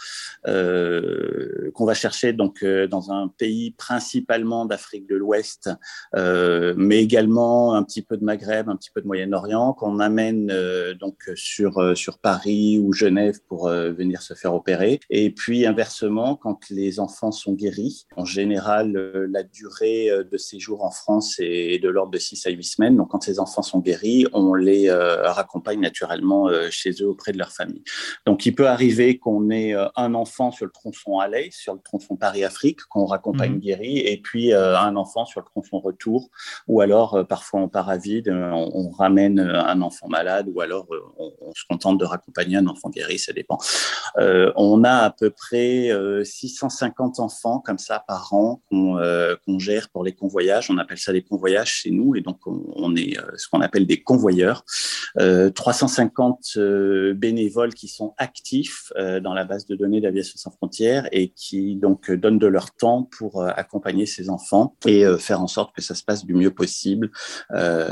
qu'on 0.45 1.85
va 1.85 1.95
chercher 1.95 2.33
donc 2.33 2.65
dans 2.65 3.13
un 3.13 3.29
pays 3.29 3.73
principalement 3.73 4.65
d'Afrique 4.65 5.09
de 5.09 5.17
l'Ouest, 5.17 5.71
mais 6.15 6.99
également 6.99 7.80
un 7.81 7.85
petit 7.85 8.03
peu 8.03 8.17
de 8.17 8.25
Maghreb, 8.25 8.69
un 8.69 8.77
petit 8.77 8.91
peu 8.91 9.01
de 9.01 9.07
Moyen-Orient, 9.07 9.73
qu'on 9.73 9.99
amène 10.01 10.53
donc 11.01 11.31
sur 11.35 11.97
sur 11.97 12.19
Paris 12.19 12.79
ou 12.79 12.93
Genève 12.93 13.41
pour 13.49 13.69
venir 13.69 14.23
se 14.23 14.35
faire 14.35 14.55
opérer, 14.55 15.01
et 15.11 15.31
puis 15.31 15.67
inversement 15.67 16.37
quand 16.37 16.71
les 16.71 17.01
enfants 17.01 17.33
sont 17.33 17.55
guéris. 17.55 18.07
En 18.17 18.25
général, 18.25 18.97
euh, 18.97 19.27
la 19.31 19.43
durée 19.43 20.11
euh, 20.11 20.25
de 20.25 20.37
séjour 20.37 20.85
en 20.85 20.91
France 20.91 21.37
est 21.39 21.83
de 21.83 21.89
l'ordre 21.89 22.13
de 22.13 22.19
6 22.19 22.47
à 22.47 22.51
8 22.51 22.63
semaines. 22.65 22.97
Donc, 22.97 23.11
quand 23.11 23.23
ces 23.23 23.39
enfants 23.39 23.63
sont 23.63 23.81
guéris, 23.81 24.27
on 24.33 24.55
les 24.55 24.89
euh, 24.89 25.31
raccompagne 25.31 25.81
naturellement 25.81 26.49
chez 26.71 26.91
eux 27.03 27.09
auprès 27.09 27.33
de 27.33 27.39
leur 27.39 27.53
famille. 27.53 27.83
Donc, 28.27 28.47
il 28.47 28.55
peut 28.55 28.69
arriver 28.69 29.19
qu'on 29.19 29.51
ait 29.51 29.75
un 29.97 30.15
enfant 30.15 30.51
sur 30.51 30.67
le 30.67 30.73
tronçon 30.73 31.19
aller, 31.19 31.51
sur 31.53 31.75
le 31.75 31.81
tronçon 31.81 32.17
Paris-Afrique, 32.17 32.81
qu'on 32.89 33.05
raccompagne 33.05 33.55
mmh. 33.55 33.61
guéri, 33.61 33.99
et 33.99 34.21
puis 34.21 34.53
un 34.53 34.97
enfant 34.97 35.25
sur 35.25 35.41
le 35.41 35.47
tronçon 35.47 35.81
retour, 35.81 36.31
ou 36.67 36.81
alors 36.81 37.27
parfois 37.27 37.60
on 37.61 37.69
part 37.69 37.89
à 37.89 37.97
vide, 37.97 38.29
on, 38.31 38.91
ramène 38.91 39.41
un 39.41 39.81
enfant 39.83 40.09
malade, 40.09 40.47
ou 40.53 40.61
alors 40.61 40.87
on, 41.19 41.33
on, 41.41 41.53
se 41.55 41.65
contente 41.69 41.99
de 41.99 42.05
raccompagner 42.05 42.57
un 42.57 42.67
enfant 42.67 42.91
guéri, 42.91 43.19
ça 43.19 43.33
dépend. 43.33 43.59
on 44.17 44.85
a 44.85 44.99
à 44.99 45.11
peu 45.11 45.31
près 45.31 45.91
650 46.25 47.19
euh, 47.19 47.23
enfants 47.23 47.61
comme 47.61 47.79
ça 47.79 48.03
par 48.07 48.33
an 48.33 48.63
euh, 48.73 49.37
qu'on 49.45 49.59
gère 49.59 49.89
pour 49.91 50.05
les 50.05 50.13
convoyages. 50.13 50.71
On 50.71 50.79
appelle 50.79 50.99
ça 50.99 51.13
des 51.13 51.23
convoyages 51.23 51.73
chez 51.73 51.91
nous 51.91 52.17
et 52.17 52.21
donc 52.21 52.39
on, 52.47 52.95
est 52.97 53.19
euh, 53.19 53.23
ce 53.37 53.49
qu'on 53.49 53.61
appelle 53.61 53.87
des 53.87 54.03
convoyeurs. 54.03 54.65
350 55.17 56.57
bénévoles 57.17 57.75
qui 57.75 57.89
sont 57.89 58.15
actifs 58.17 58.93
dans 58.97 59.35
la 59.35 59.45
base 59.45 59.67
de 59.67 59.75
données 59.75 60.01
d'Aviation 60.01 60.35
sans 60.37 60.53
frontières 60.53 61.09
et 61.11 61.31
qui 61.31 61.75
donc 61.75 62.13
donnent 62.13 62.39
de 62.39 62.47
leur 62.47 62.71
temps 62.71 63.09
pour 63.19 63.43
accompagner 63.43 64.07
ces 64.07 64.31
enfants 64.31 64.77
et 64.87 65.05
faire 65.19 65.43
en 65.43 65.49
sorte 65.49 65.75
que 65.75 65.83
ça 65.83 65.97
se 65.97 66.05
passe 66.05 66.25
du 66.25 66.35
mieux 66.35 66.53
possible 66.53 67.11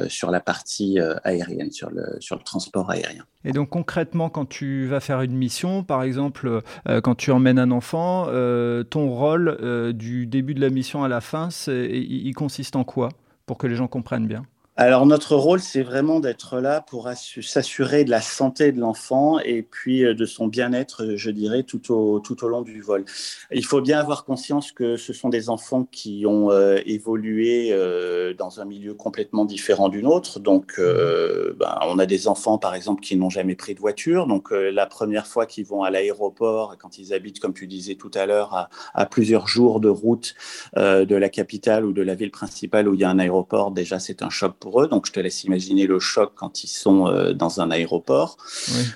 sur 0.09 0.31
la 0.31 0.41
partie 0.41 0.99
aérienne, 1.25 1.71
sur 1.71 1.91
le, 1.91 2.19
transport 2.45 2.91
aérien. 2.91 3.25
Et 3.45 3.53
donc 3.53 3.71
concrètement, 3.71 4.31
quand 4.31 4.47
tu 4.47 4.87
vas 4.87 5.01
faire 5.01 5.23
une 5.23 5.37
mission, 5.37 5.85
par 5.85 6.03
exemple, 6.03 6.63
quand 7.03 7.15
tu 7.15 7.31
emmènes 7.31 7.59
un 7.59 7.71
enfant, 7.71 8.27
euh, 8.29 8.83
ton 8.83 9.11
rôle 9.11 9.57
euh, 9.61 9.93
du 9.93 10.27
début 10.27 10.55
de 10.55 10.61
la 10.61 10.71
mission 10.71 11.05
à 11.05 11.09
la 11.09 11.21
fin, 11.21 11.49
il, 11.69 12.33
consiste 12.35 12.77
en 12.77 12.85
quoi 12.85 13.11
pour 13.47 13.59
que 13.59 13.67
les 13.67 13.75
gens 13.75 13.89
comprennent 13.89 14.27
bien? 14.27 14.45
Alors 14.81 15.07
notre 15.07 15.35
rôle, 15.35 15.59
c'est 15.59 15.83
vraiment 15.83 16.21
d'être 16.21 16.61
là 16.61 16.81
pour 16.81 17.11
s'assurer 17.17 18.05
de 18.05 18.11
la 18.11 18.21
santé 18.21 18.71
de 18.71 18.79
l'enfant 18.79 19.41
et 19.41 19.63
puis 19.63 20.05
euh, 20.05 20.15
de 20.15 20.25
son 20.25 20.47
bien-être, 20.47 21.17
je 21.17 21.31
dirais, 21.33 21.65
tout 21.65 21.93
au, 21.93 22.21
tout 22.21 22.45
au 22.45 22.49
long 22.49 22.63
du 22.63 22.81
vol. 22.81 23.05
Il 23.51 23.65
faut 23.65 23.81
bien 23.81 23.99
avoir 23.99 24.25
conscience 24.25 24.71
que 24.71 24.97
ce 24.97 25.13
sont 25.13 25.31
des 25.31 25.49
enfants 25.49 25.83
qui 25.91 26.27
ont 26.27 26.53
euh, 26.53 26.79
évolué 26.87 27.71
euh, 27.73 28.35
dans 28.35 28.61
un 28.61 28.67
milieu 28.67 28.95
complètement 28.95 29.45
différent 29.45 29.89
du 29.89 30.01
nôtre. 30.01 30.39
Donc, 30.39 30.79
ben, 30.79 31.79
on 31.83 31.99
a 31.99 32.07
des 32.07 32.29
enfants, 32.29 32.57
par 32.59 32.77
exemple, 32.77 33.03
qui 33.03 33.17
n'ont 33.17 33.31
jamais 33.31 33.57
pris 33.57 33.75
de 33.75 33.81
voiture. 33.81 34.29
Donc, 34.29 34.53
la 34.53 34.87
première 34.87 35.27
fois 35.27 35.47
qu'ils 35.47 35.67
vont 35.67 35.83
à 35.83 35.91
l'aéroport, 35.91 36.77
quand 36.79 36.99
ils 36.99 37.13
habitent, 37.13 37.41
comme 37.41 37.53
tu 37.53 37.67
disais 37.67 37.97
tout 37.97 38.13
à 38.15 38.27
l'heure, 38.27 38.55
à, 38.55 38.69
à, 38.95 39.07
plusieurs 39.07 39.49
jours 39.49 39.81
de 39.81 39.89
route 39.89 40.37
de 40.77 41.17
la 41.17 41.29
capitale 41.29 41.85
ou 41.85 41.93
de 41.93 42.03
la 42.03 42.15
ville 42.15 42.31
principale 42.31 42.89
où 42.89 42.95
il 42.95 43.01
y 43.01 43.05
a 43.05 43.11
un 43.11 43.19
aéroport, 43.19 43.73
déjà, 43.73 43.99
c'est 43.99 44.23
un 44.23 44.31
choc 44.31 44.55
pour 44.61 44.68
eux. 44.77 44.89
Donc, 44.89 45.07
je 45.07 45.13
te 45.13 45.21
laisse 45.21 45.45
imaginer 45.45 45.87
le 45.87 45.99
choc 45.99 46.33
quand 46.35 46.65
ils 46.65 46.69
sont 46.69 47.07
euh, 47.07 47.33
dans 47.33 47.61
un 47.61 47.71
aéroport. 47.71 48.37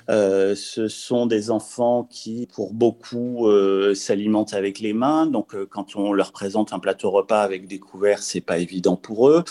Euh, 0.09 0.55
ce 0.55 0.87
sont 0.87 1.25
des 1.25 1.51
enfants 1.51 2.07
qui, 2.09 2.47
pour 2.53 2.73
beaucoup, 2.73 3.47
euh, 3.47 3.93
s'alimentent 3.95 4.53
avec 4.53 4.79
les 4.79 4.93
mains. 4.93 5.25
Donc, 5.25 5.55
quand 5.69 5.95
on 5.95 6.13
leur 6.13 6.31
présente 6.31 6.73
un 6.73 6.79
plateau 6.79 7.11
repas 7.11 7.41
avec 7.41 7.67
des 7.67 7.79
couverts, 7.79 8.21
c'est 8.21 8.41
pas 8.41 8.57
évident 8.57 8.95
pour 8.95 9.29
eux. 9.29 9.43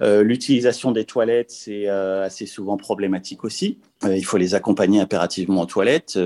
L'utilisation 0.00 0.92
des 0.92 1.04
toilettes, 1.04 1.50
c'est 1.50 1.88
assez 1.88 2.46
souvent 2.46 2.76
problématique 2.76 3.44
aussi. 3.44 3.78
il 4.04 4.24
faut 4.24 4.36
les 4.36 4.54
accompagner 4.54 5.00
impérativement 5.00 5.62
aux 5.62 5.66
toilettes 5.66 6.18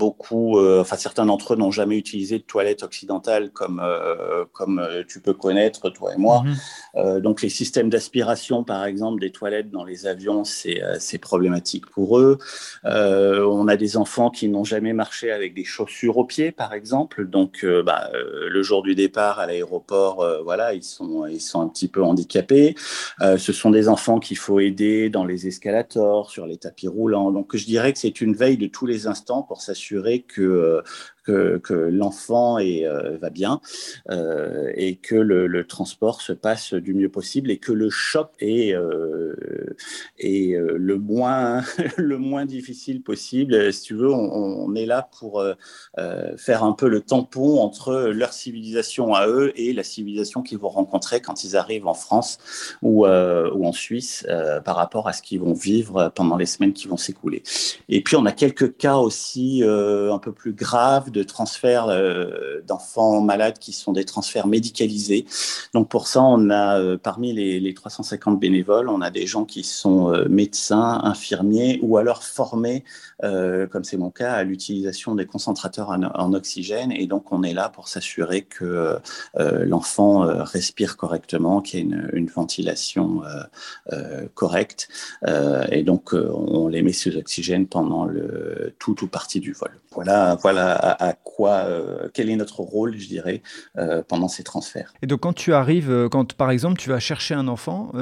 beaucoup, 0.00 0.58
euh, 0.58 0.80
enfin 0.80 0.96
certains 0.96 1.26
d'entre 1.26 1.52
eux 1.52 1.56
n'ont 1.56 1.70
jamais 1.70 1.98
utilisé 1.98 2.38
de 2.38 2.42
toilette 2.42 2.82
occidentale 2.82 3.50
comme, 3.50 3.82
euh, 3.84 4.46
comme 4.50 4.78
euh, 4.78 5.02
tu 5.06 5.20
peux 5.20 5.34
connaître, 5.34 5.90
toi 5.90 6.14
et 6.14 6.16
moi. 6.16 6.42
Mhm. 6.42 7.20
donc 7.20 7.42
les 7.42 7.50
systèmes 7.50 7.90
d'aspiration, 7.90 8.64
par 8.64 8.86
exemple, 8.86 9.20
des 9.20 9.30
toilettes 9.30 9.70
dans 9.70 9.84
les 9.84 10.06
avions, 10.06 10.42
c'est 10.44 11.18
problématique 11.18 11.86
pour 11.86 12.18
eux. 12.18 12.38
on 12.84 13.68
a 13.68 13.76
des 13.76 13.96
enfants 13.96 14.30
qui 14.30 14.48
n'ont 14.48 14.64
jamais 14.64 14.94
marché 14.94 15.30
avec 15.30 15.52
des 15.54 15.64
chaussures 15.64 16.16
aux 16.16 16.24
pieds, 16.24 16.50
par 16.50 16.72
exemple. 16.72 17.26
Donc 17.26 17.66
bah, 17.84 18.10
le 18.14 18.62
jour 18.62 18.82
du 18.82 18.94
départ 18.94 19.38
à 19.38 19.46
l'aéroport, 19.46 20.26
voilà, 20.44 20.72
ils 20.72 20.82
sont, 20.82 21.26
ils 21.26 21.40
sont 21.40 21.60
un 21.60 21.68
petit 21.68 21.88
peu 21.88 22.02
handicapés. 22.02 22.74
ce 23.20 23.52
sont 23.52 23.70
des 23.70 23.88
enfants 23.88 24.18
qu'il 24.18 24.38
faut 24.38 24.60
aider 24.60 25.10
dans 25.10 25.24
les 25.24 25.46
escalators, 25.46 26.30
sur 26.30 26.46
les 26.46 26.56
tapis 26.56 26.88
roulants. 26.88 27.30
Donc 27.30 27.56
je 27.56 27.66
dirais 27.66 27.92
que 27.92 27.98
c'est 27.98 28.20
une 28.20 28.34
veille 28.34 28.56
de 28.56 28.66
tous 28.66 28.86
les 28.86 29.06
instants 29.06 29.42
pour 29.42 29.60
s'assurer 29.60 29.89
que, 29.98 30.82
que, 31.24 31.60
l'enfant 31.90 32.58
euh, 32.58 33.16
va 33.18 33.30
bien 33.30 33.60
euh, 34.10 34.70
et 34.74 34.96
que 34.96 35.14
le, 35.14 35.66
transport 35.66 36.22
se 36.22 36.32
passe 36.32 36.74
du 36.74 36.94
mieux 36.94 37.10
possible 37.10 37.50
et 37.50 37.58
que 37.58 37.72
le 37.72 37.90
choc 37.90 38.30
est, 38.40 38.74
euh, 38.74 39.34
le, 40.18 40.96
moins, 40.96 41.62
le 41.96 42.18
moins 42.18 42.46
difficile 42.46 43.02
possible. 43.02 43.72
Si 43.72 43.82
tu 43.82 43.94
veux, 43.94 44.10
on, 44.10 44.74
est 44.74 44.86
là 44.86 45.08
pour 45.18 45.44
faire 46.36 46.64
un 46.64 46.72
peu 46.72 46.88
le 46.88 47.00
tampon 47.00 47.60
entre 47.60 48.10
leur 48.14 48.32
civilisation 48.32 49.14
à 49.14 49.26
eux 49.26 49.52
et 49.56 49.72
la 49.72 49.82
civilisation 49.82 50.42
qu'ils 50.42 50.58
vont 50.58 50.68
rencontrer 50.68 51.20
quand 51.20 51.44
ils 51.44 51.56
arrivent 51.56 51.86
en 51.86 51.94
France 51.94 52.38
ou 52.82 53.06
en 53.06 53.72
Suisse 53.72 54.26
par 54.64 54.76
rapport 54.76 55.08
à 55.08 55.12
ce 55.12 55.22
qu'ils 55.22 55.40
vont 55.40 55.52
vivre 55.52 56.12
pendant 56.14 56.36
les 56.36 56.46
semaines 56.46 56.72
qui 56.72 56.88
vont 56.88 56.96
s'écouler. 56.96 57.42
Et 57.88 58.02
puis, 58.02 58.16
on 58.16 58.26
a 58.26 58.32
quelques 58.32 58.76
cas 58.76 58.96
aussi 58.96 59.62
un 59.64 60.18
peu 60.18 60.32
plus 60.32 60.52
graves 60.52 61.09
de 61.10 61.22
transferts 61.22 61.88
euh, 61.88 62.60
d'enfants 62.66 63.20
malades 63.20 63.58
qui 63.58 63.72
sont 63.72 63.92
des 63.92 64.04
transferts 64.04 64.46
médicalisés. 64.46 65.26
Donc 65.74 65.88
pour 65.88 66.06
ça, 66.06 66.22
on 66.22 66.50
a 66.50 66.78
euh, 66.78 66.96
parmi 66.96 67.32
les, 67.32 67.74
350 67.74 68.38
bénévoles, 68.38 68.88
on 68.88 69.00
a 69.00 69.10
des 69.10 69.26
gens 69.26 69.44
qui 69.44 69.62
sont 69.62 70.12
euh, 70.12 70.26
médecins, 70.28 71.00
infirmiers 71.04 71.78
ou 71.82 71.96
alors 71.96 72.22
formés, 72.22 72.84
comme 73.22 73.84
c'est 73.84 73.98
mon 73.98 74.10
cas, 74.10 74.32
à 74.32 74.44
l'utilisation 74.44 75.14
des 75.14 75.26
concentrateurs 75.26 75.90
en, 75.90 76.32
oxygène. 76.32 76.90
Et 76.92 77.06
donc 77.06 77.32
on 77.32 77.42
est 77.42 77.52
là 77.52 77.68
pour 77.68 77.88
s'assurer 77.88 78.42
que 78.42 78.98
l'enfant 79.36 80.20
respire 80.42 80.96
correctement, 80.96 81.60
qu'il 81.60 81.80
y 81.80 81.82
ait 81.82 81.96
une, 82.12 82.26
ventilation 82.28 83.22
correcte. 84.34 84.88
et 85.70 85.82
donc 85.82 86.14
on 86.14 86.68
les 86.68 86.82
met 86.82 86.92
sous 86.92 87.14
oxygène 87.16 87.66
pendant 87.66 88.06
le 88.06 88.74
tout 88.78 89.04
ou 89.04 89.06
partie 89.06 89.40
du 89.40 89.52
vol. 89.52 89.70
Voilà, 89.92 90.36
voilà 90.40 90.99
quoi, 91.24 91.64
euh, 91.66 92.08
quel 92.12 92.30
est 92.30 92.36
notre 92.36 92.60
rôle, 92.60 92.96
je 92.96 93.08
dirais, 93.08 93.42
euh, 93.78 94.02
pendant 94.06 94.28
ces 94.28 94.42
transferts. 94.44 94.92
Et 95.02 95.06
donc 95.06 95.20
quand 95.20 95.32
tu 95.32 95.52
arrives, 95.52 95.90
euh, 95.90 96.08
quand 96.08 96.34
par 96.34 96.50
exemple 96.50 96.78
tu 96.78 96.90
vas 96.90 97.00
chercher 97.00 97.34
un 97.34 97.48
enfant, 97.48 97.92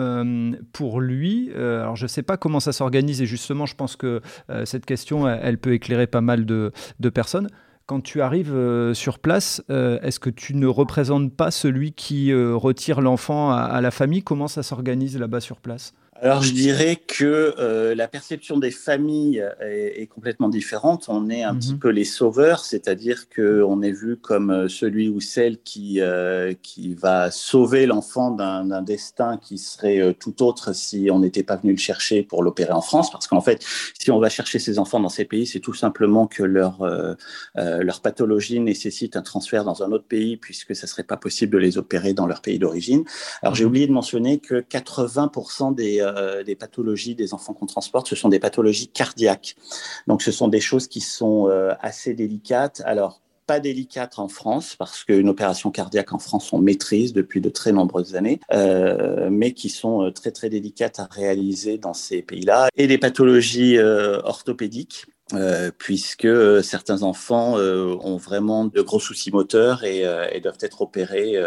pour 0.72 1.00
lui, 1.00 1.50
alors 1.54 1.96
je 1.96 2.04
ne 2.04 2.08
sais 2.08 2.22
pas 2.22 2.36
comment 2.36 2.60
ça 2.60 2.72
s'organise 2.72 3.22
et 3.22 3.26
justement 3.26 3.66
je 3.66 3.74
pense 3.74 3.96
que 3.96 4.20
cette 4.64 4.86
question, 4.86 5.28
elle, 5.28 5.58
peut 5.58 5.72
éclairer 5.72 6.06
pas 6.06 6.20
mal 6.20 6.44
de, 6.46 6.72
personnes. 7.12 7.48
Quand 7.86 8.00
tu 8.00 8.20
arrives 8.20 8.54
sur 8.92 9.18
place, 9.18 9.62
est-ce 9.68 10.20
que 10.20 10.30
tu 10.30 10.54
ne 10.54 10.66
représentes 10.66 11.34
pas 11.34 11.50
celui 11.50 11.92
qui 11.92 12.32
retire 12.34 13.00
l'enfant 13.00 13.50
à, 13.50 13.80
la 13.80 13.90
famille? 13.90 14.22
Comment 14.22 14.48
ça 14.48 14.62
s'organise 14.62 15.18
là-bas 15.18 15.40
sur 15.40 15.60
place? 15.60 15.94
Alors 16.20 16.42
je 16.42 16.52
dirais 16.52 16.96
que 16.96 17.54
euh, 17.58 17.94
la 17.94 18.08
perception 18.08 18.58
des 18.58 18.72
familles 18.72 19.44
est, 19.60 20.08
complètement 20.08 20.48
différente. 20.48 21.04
On 21.08 21.30
est 21.30 21.44
un 21.44 21.54
petit 21.54 21.74
mhm. 21.74 21.78
peu 21.78 21.90
les 21.90 22.04
sauveurs, 22.04 22.64
c'est-à-dire 22.64 23.28
qu'on 23.28 23.82
est 23.82 23.92
vu 23.92 24.16
comme 24.16 24.50
euh, 24.50 24.68
celui 24.68 25.08
ou 25.08 25.20
celle 25.20 25.58
qui, 25.62 26.00
euh, 26.00 26.54
qui 26.60 26.94
va 26.94 27.30
sauver 27.30 27.86
l'enfant 27.86 28.32
d'un 28.32 28.82
destin 28.82 29.36
qui 29.36 29.58
serait 29.58 30.14
tout 30.18 30.42
autre 30.42 30.74
si 30.74 31.08
on 31.12 31.20
n'était 31.20 31.44
pas 31.44 31.56
venu 31.56 31.72
le 31.72 31.78
chercher 31.78 32.24
pour 32.24 32.42
l'opérer 32.42 32.72
en 32.72 32.80
France. 32.80 33.12
Parce 33.12 33.28
qu'en 33.28 33.40
fait, 33.40 33.64
si 33.98 34.10
on 34.10 34.18
va 34.18 34.28
chercher 34.28 34.58
ces 34.58 34.80
enfants 34.80 34.98
dans 34.98 35.08
ces 35.08 35.24
pays, 35.24 35.46
c'est 35.46 35.60
tout 35.60 35.74
simplement 35.74 36.26
que 36.26 36.42
leur, 36.42 36.78
leur 37.54 38.00
pathologie 38.00 38.60
nécessite 38.60 39.16
un 39.16 39.22
transfert 39.22 39.64
dans 39.64 39.82
un 39.82 39.92
autre 39.92 40.06
pays 40.06 40.36
puisque 40.36 40.74
ça 40.74 40.86
serait 40.86 41.04
pas 41.04 41.16
possible 41.16 41.52
de 41.52 41.58
les 41.58 41.78
opérer 41.78 42.12
dans 42.12 42.26
leur 42.26 42.40
pays 42.40 42.58
d'origine. 42.58 43.04
Alors 43.42 43.54
j'ai 43.54 43.64
mhm. 43.64 43.68
oublié 43.68 43.86
de 43.86 43.92
mentionner 43.92 44.38
que 44.38 44.60
80% 44.60 45.74
des 45.74 46.00
euh, 46.16 46.42
des 46.42 46.54
pathologies 46.54 47.14
des 47.14 47.34
enfants 47.34 47.54
qu'on 47.54 47.66
transporte, 47.66 48.08
ce 48.08 48.16
sont 48.16 48.28
des 48.28 48.38
pathologies 48.38 48.88
cardiaques. 48.88 49.56
Donc, 50.06 50.22
ce 50.22 50.32
sont 50.32 50.48
des 50.48 50.60
choses 50.60 50.88
qui 50.88 51.00
sont 51.00 51.48
euh, 51.48 51.72
assez 51.80 52.14
délicates. 52.14 52.82
Alors, 52.84 53.20
pas 53.46 53.60
délicates 53.60 54.18
en 54.18 54.28
France 54.28 54.76
parce 54.76 55.04
qu'une 55.04 55.28
opération 55.30 55.70
cardiaque 55.70 56.12
en 56.12 56.18
France 56.18 56.52
on 56.52 56.58
maîtrise 56.58 57.14
depuis 57.14 57.40
de 57.40 57.48
très 57.48 57.72
nombreuses 57.72 58.14
années, 58.14 58.40
euh, 58.52 59.30
mais 59.30 59.52
qui 59.52 59.70
sont 59.70 60.12
très 60.14 60.32
très 60.32 60.50
délicates 60.50 61.00
à 61.00 61.08
réaliser 61.10 61.78
dans 61.78 61.94
ces 61.94 62.20
pays-là 62.20 62.68
et 62.76 62.86
des 62.86 62.98
pathologies 62.98 63.78
orthopédiques. 63.78 65.06
puisque 65.78 66.28
certains 66.62 67.02
enfants 67.02 67.54
ont 67.54 68.18
vraiment 68.18 68.66
de 68.66 68.82
gros 68.82 69.00
soucis 69.00 69.30
moteurs 69.30 69.82
et, 69.82 70.04
et 70.32 70.40
doivent 70.40 70.60
être 70.60 70.82
opérés 70.82 71.38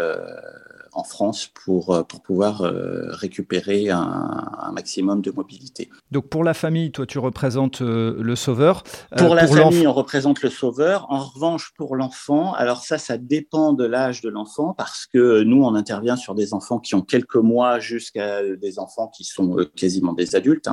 en 0.92 1.04
France 1.04 1.50
pour, 1.64 1.94
euh, 1.94 2.02
pour 2.02 2.22
pouvoir 2.22 2.62
euh, 2.62 3.10
récupérer 3.10 3.90
un, 3.90 4.70
maximum 4.72 5.20
de 5.20 5.30
mobilité. 5.30 5.90
Donc 6.10 6.28
pour 6.28 6.44
la 6.44 6.54
famille, 6.54 6.92
toi 6.92 7.04
tu 7.04 7.18
représentes 7.18 7.82
euh, 7.82 8.16
le 8.18 8.36
sauveur. 8.36 8.84
Pour 9.16 9.34
la 9.34 9.46
famille, 9.46 9.86
on 9.86 9.92
représente 9.92 10.42
le 10.42 10.48
sauveur. 10.48 11.06
En 11.10 11.18
revanche, 11.18 11.72
pour 11.76 11.96
l'enfant, 11.96 12.54
alors 12.54 12.84
ça, 12.84 12.96
ça 12.96 13.18
dépend 13.18 13.72
de 13.72 13.84
l'âge 13.84 14.22
de 14.22 14.30
l'enfant 14.30 14.72
parce 14.72 15.06
que 15.06 15.42
nous, 15.42 15.62
on 15.62 15.74
intervient 15.74 16.16
sur 16.16 16.34
des 16.34 16.54
enfants 16.54 16.78
qui 16.78 16.94
ont 16.94 17.02
quelques 17.02 17.36
mois 17.36 17.80
jusqu'à 17.80 18.42
des 18.56 18.78
enfants 18.78 19.08
qui 19.08 19.24
sont 19.24 19.56
quasiment 19.76 20.14
des 20.14 20.34
adultes, 20.36 20.68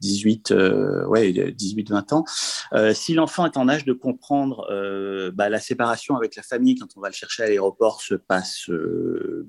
18, 0.00 0.52
hein, 0.52 1.04
ouais, 1.08 1.32
18-20 1.32 2.14
ans. 2.14 2.24
si 2.94 3.14
l'enfant 3.14 3.44
est 3.46 3.56
en 3.56 3.68
âge 3.68 3.84
de 3.84 3.92
comprendre, 3.92 4.66
bah, 5.34 5.48
la 5.48 5.60
séparation 5.60 6.16
avec 6.16 6.36
la 6.36 6.42
famille 6.42 6.76
quand 6.76 6.88
on 6.96 7.00
va 7.00 7.08
le 7.08 7.14
chercher 7.14 7.42
à 7.42 7.46
l'aéroport 7.46 8.00
se 8.00 8.14
passe 8.14 8.70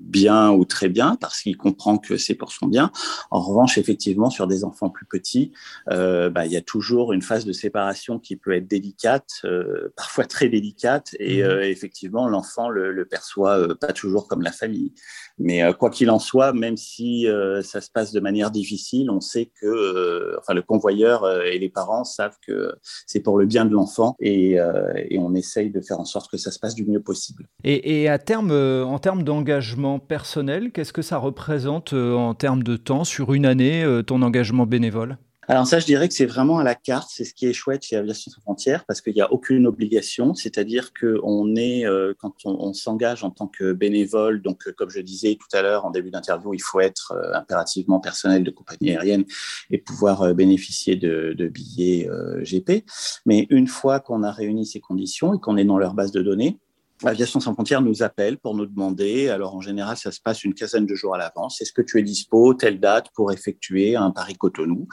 bien 0.00 0.50
ou 0.50 0.64
très 0.64 0.88
bien 0.88 1.16
parce 1.16 1.40
qu'il 1.40 1.56
comprend 1.56 1.98
que 1.98 2.16
c'est 2.16 2.34
pour 2.34 2.52
son 2.52 2.66
bien. 2.66 2.90
En 3.30 3.40
revanche, 3.40 3.78
effectivement, 3.78 4.30
sur 4.30 4.46
des 4.46 4.64
enfants 4.64 4.90
plus 4.90 5.06
petits, 5.06 5.52
euh, 5.90 6.30
bah, 6.30 6.46
il 6.46 6.52
y 6.52 6.56
a 6.56 6.60
toujours 6.60 7.12
une 7.12 7.22
phase 7.22 7.44
de 7.44 7.52
séparation 7.52 8.18
qui 8.18 8.36
peut 8.36 8.52
être 8.52 8.66
délicate, 8.66 9.28
euh, 9.44 9.92
parfois 9.96 10.24
très 10.24 10.48
délicate, 10.48 11.14
et 11.18 11.42
mmh. 11.42 11.46
euh, 11.46 11.68
effectivement, 11.68 12.28
l'enfant 12.28 12.68
le, 12.68 12.92
le 12.92 13.04
perçoit 13.04 13.76
pas 13.78 13.92
toujours 13.92 14.28
comme 14.28 14.42
la 14.42 14.52
famille. 14.52 14.92
Mais 15.38 15.62
quoi 15.74 15.90
qu'il 15.90 16.10
en 16.10 16.18
soit, 16.18 16.52
même 16.52 16.76
si 16.76 17.26
ça 17.62 17.80
se 17.80 17.90
passe 17.90 18.12
de 18.12 18.18
manière 18.18 18.50
difficile, 18.50 19.08
on 19.10 19.20
sait 19.20 19.50
que, 19.60 20.36
enfin, 20.38 20.52
le 20.52 20.62
convoyeur 20.62 21.30
et 21.42 21.58
les 21.58 21.68
parents 21.68 22.02
savent 22.02 22.36
que 22.44 22.74
c'est 23.06 23.20
pour 23.20 23.38
le 23.38 23.46
bien 23.46 23.64
de 23.64 23.72
l'enfant, 23.72 24.16
et, 24.18 24.54
et, 24.54 25.18
on 25.18 25.34
essaye 25.34 25.70
de 25.70 25.80
faire 25.80 26.00
en 26.00 26.04
sorte 26.04 26.30
que 26.30 26.36
ça 26.36 26.50
se 26.50 26.58
passe 26.58 26.74
du 26.74 26.84
mieux 26.84 27.00
possible. 27.00 27.46
Et, 27.62 28.02
et 28.02 28.08
à 28.08 28.18
terme, 28.18 28.50
en 28.50 28.98
termes 28.98 29.22
d'engagement 29.22 29.87
personnel, 29.98 30.70
qu'est-ce 30.72 30.92
que 30.92 31.00
ça 31.00 31.16
représente 31.16 31.94
euh, 31.94 32.14
en 32.14 32.34
termes 32.34 32.62
de 32.62 32.76
temps 32.76 33.04
sur 33.04 33.32
une 33.32 33.46
année, 33.46 33.82
euh, 33.82 34.02
ton 34.02 34.20
engagement 34.20 34.66
bénévole? 34.66 35.16
Alors 35.50 35.66
ça, 35.66 35.78
je 35.78 35.86
dirais 35.86 36.08
que 36.08 36.12
c'est 36.12 36.26
vraiment 36.26 36.58
à 36.58 36.62
la 36.62 36.74
carte. 36.74 37.08
C'est 37.10 37.24
ce 37.24 37.32
qui 37.32 37.46
est 37.46 37.54
chouette 37.54 37.82
chez 37.82 37.96
Aviation 37.96 38.30
sans 38.30 38.42
frontières 38.42 38.84
parce 38.84 39.00
qu'il 39.00 39.14
n'y 39.14 39.22
a 39.22 39.32
aucune 39.32 39.66
obligation. 39.66 40.34
C'est-à-dire 40.34 40.92
qu'on 40.92 41.56
est, 41.56 41.86
euh, 41.86 42.12
quand 42.18 42.34
on, 42.44 42.74
s'engage 42.74 43.24
en 43.24 43.30
tant 43.30 43.46
que 43.46 43.72
bénévole, 43.72 44.42
donc 44.42 44.70
comme 44.76 44.90
je 44.90 45.00
disais 45.00 45.38
tout 45.40 45.56
à 45.56 45.62
l'heure 45.62 45.86
en 45.86 45.90
début 45.90 46.10
d'interview, 46.10 46.52
il 46.52 46.60
faut 46.60 46.80
être 46.80 47.18
impérativement 47.32 47.98
personnel 47.98 48.44
de 48.44 48.50
compagnie 48.50 48.90
aérienne 48.90 49.24
et 49.70 49.78
pouvoir 49.78 50.34
bénéficier 50.34 50.96
de, 50.96 51.32
de 51.32 51.48
billets 51.48 52.10
GP. 52.42 52.84
Mais 53.24 53.46
une 53.48 53.68
fois 53.68 54.00
qu'on 54.00 54.24
a 54.24 54.30
réuni 54.30 54.66
ces 54.66 54.80
conditions 54.80 55.32
et 55.32 55.40
qu'on 55.40 55.56
est 55.56 55.64
dans 55.64 55.78
leur 55.78 55.94
base 55.94 56.12
de 56.12 56.20
données, 56.20 56.58
Aviation 57.04 57.40
sans 57.40 57.54
frontières 57.54 57.80
nous 57.80 58.02
appelle 58.02 58.38
pour 58.38 58.54
nous 58.54 58.66
demander, 58.66 59.28
alors 59.28 59.54
en 59.54 59.60
général 59.60 59.96
ça 59.96 60.10
se 60.10 60.20
passe 60.20 60.44
une 60.44 60.54
quinzaine 60.54 60.86
de 60.86 60.94
jours 60.94 61.14
à 61.14 61.18
l'avance, 61.18 61.60
est-ce 61.60 61.72
que 61.72 61.82
tu 61.82 61.98
es 61.98 62.02
dispo 62.02 62.54
telle 62.54 62.80
date 62.80 63.08
pour 63.14 63.32
effectuer 63.32 63.96
un 63.96 64.10
Paris-Cotonou 64.10 64.88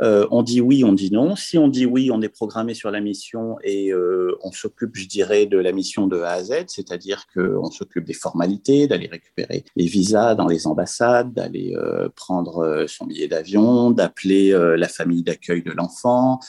euh, 0.00 0.26
On 0.30 0.42
dit 0.42 0.60
oui, 0.60 0.84
on 0.84 0.92
dit 0.92 1.10
non. 1.12 1.36
Si 1.36 1.58
on 1.58 1.68
dit 1.68 1.86
oui, 1.86 2.10
on 2.12 2.22
est 2.22 2.28
programmé 2.28 2.74
sur 2.74 2.90
la 2.90 3.00
mission 3.00 3.56
et 3.62 3.92
euh, 3.92 4.36
on 4.42 4.52
s'occupe, 4.52 4.96
je 4.96 5.06
dirais, 5.06 5.46
de 5.46 5.58
la 5.58 5.72
mission 5.72 6.06
de 6.06 6.20
A 6.20 6.32
à 6.32 6.44
Z, 6.44 6.64
c'est-à-dire 6.68 7.26
qu'on 7.34 7.70
s'occupe 7.70 8.04
des 8.04 8.14
formalités, 8.14 8.86
d'aller 8.86 9.06
récupérer 9.06 9.64
les 9.76 9.86
visas 9.86 10.34
dans 10.34 10.46
les 10.46 10.66
ambassades, 10.66 11.32
d'aller 11.32 11.74
euh, 11.76 12.08
prendre 12.14 12.86
son 12.88 13.06
billet 13.06 13.28
d'avion, 13.28 13.90
d'appeler 13.90 14.50
la 14.76 14.88
famille 14.88 15.22
d'accueil 15.22 15.62
de 15.62 15.72
l'enfant 15.72 16.40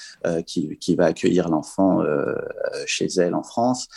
qui, 0.46 0.78
qui, 0.78 0.96
va 0.96 1.06
accueillir 1.06 1.50
l'enfant 1.50 2.02
chez 2.86 3.08
elle 3.18 3.36
en 3.36 3.44
France. 3.44 3.88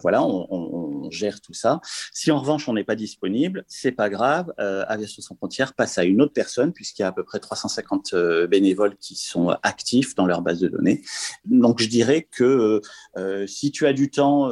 voilà, 0.00 0.22
on, 0.50 1.10
gère 1.10 1.40
tout 1.40 1.54
ça. 1.54 1.80
Si 2.12 2.32
en 2.32 2.40
revanche 2.40 2.68
on 2.68 2.72
n'est 2.72 2.84
pas 2.84 2.96
disponible, 2.96 3.64
c'est 3.68 3.92
pas 3.92 4.08
grave. 4.10 4.52
Euh, 4.58 4.84
Aviation 4.88 5.22
sans 5.22 5.36
frontières 5.36 5.74
passe 5.74 5.98
à 5.98 6.04
une 6.04 6.20
autre 6.20 6.32
personne 6.32 6.72
puisqu'il 6.72 7.02
y 7.02 7.04
a 7.04 7.08
à 7.08 7.12
peu 7.12 7.22
près 7.22 7.38
350 7.38 8.14
euh, 8.14 8.46
bénévoles 8.46 8.96
qui 8.96 9.14
sont 9.14 9.50
actifs 9.62 10.14
dans 10.14 10.26
leur 10.26 10.42
base 10.42 10.58
de 10.58 10.68
données. 10.68 11.02
Donc 11.44 11.80
je 11.80 11.88
dirais 11.88 12.26
que 12.30 12.80
euh, 13.16 13.46
si 13.46 13.70
tu 13.70 13.86
as 13.86 13.92
du 13.92 14.10
temps 14.10 14.50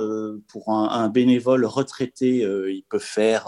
pour 0.48 0.70
un, 0.70 1.08
bénévole 1.08 1.64
retraité, 1.64 2.38
il 2.40 2.84
peut 2.88 2.98
faire, 2.98 3.46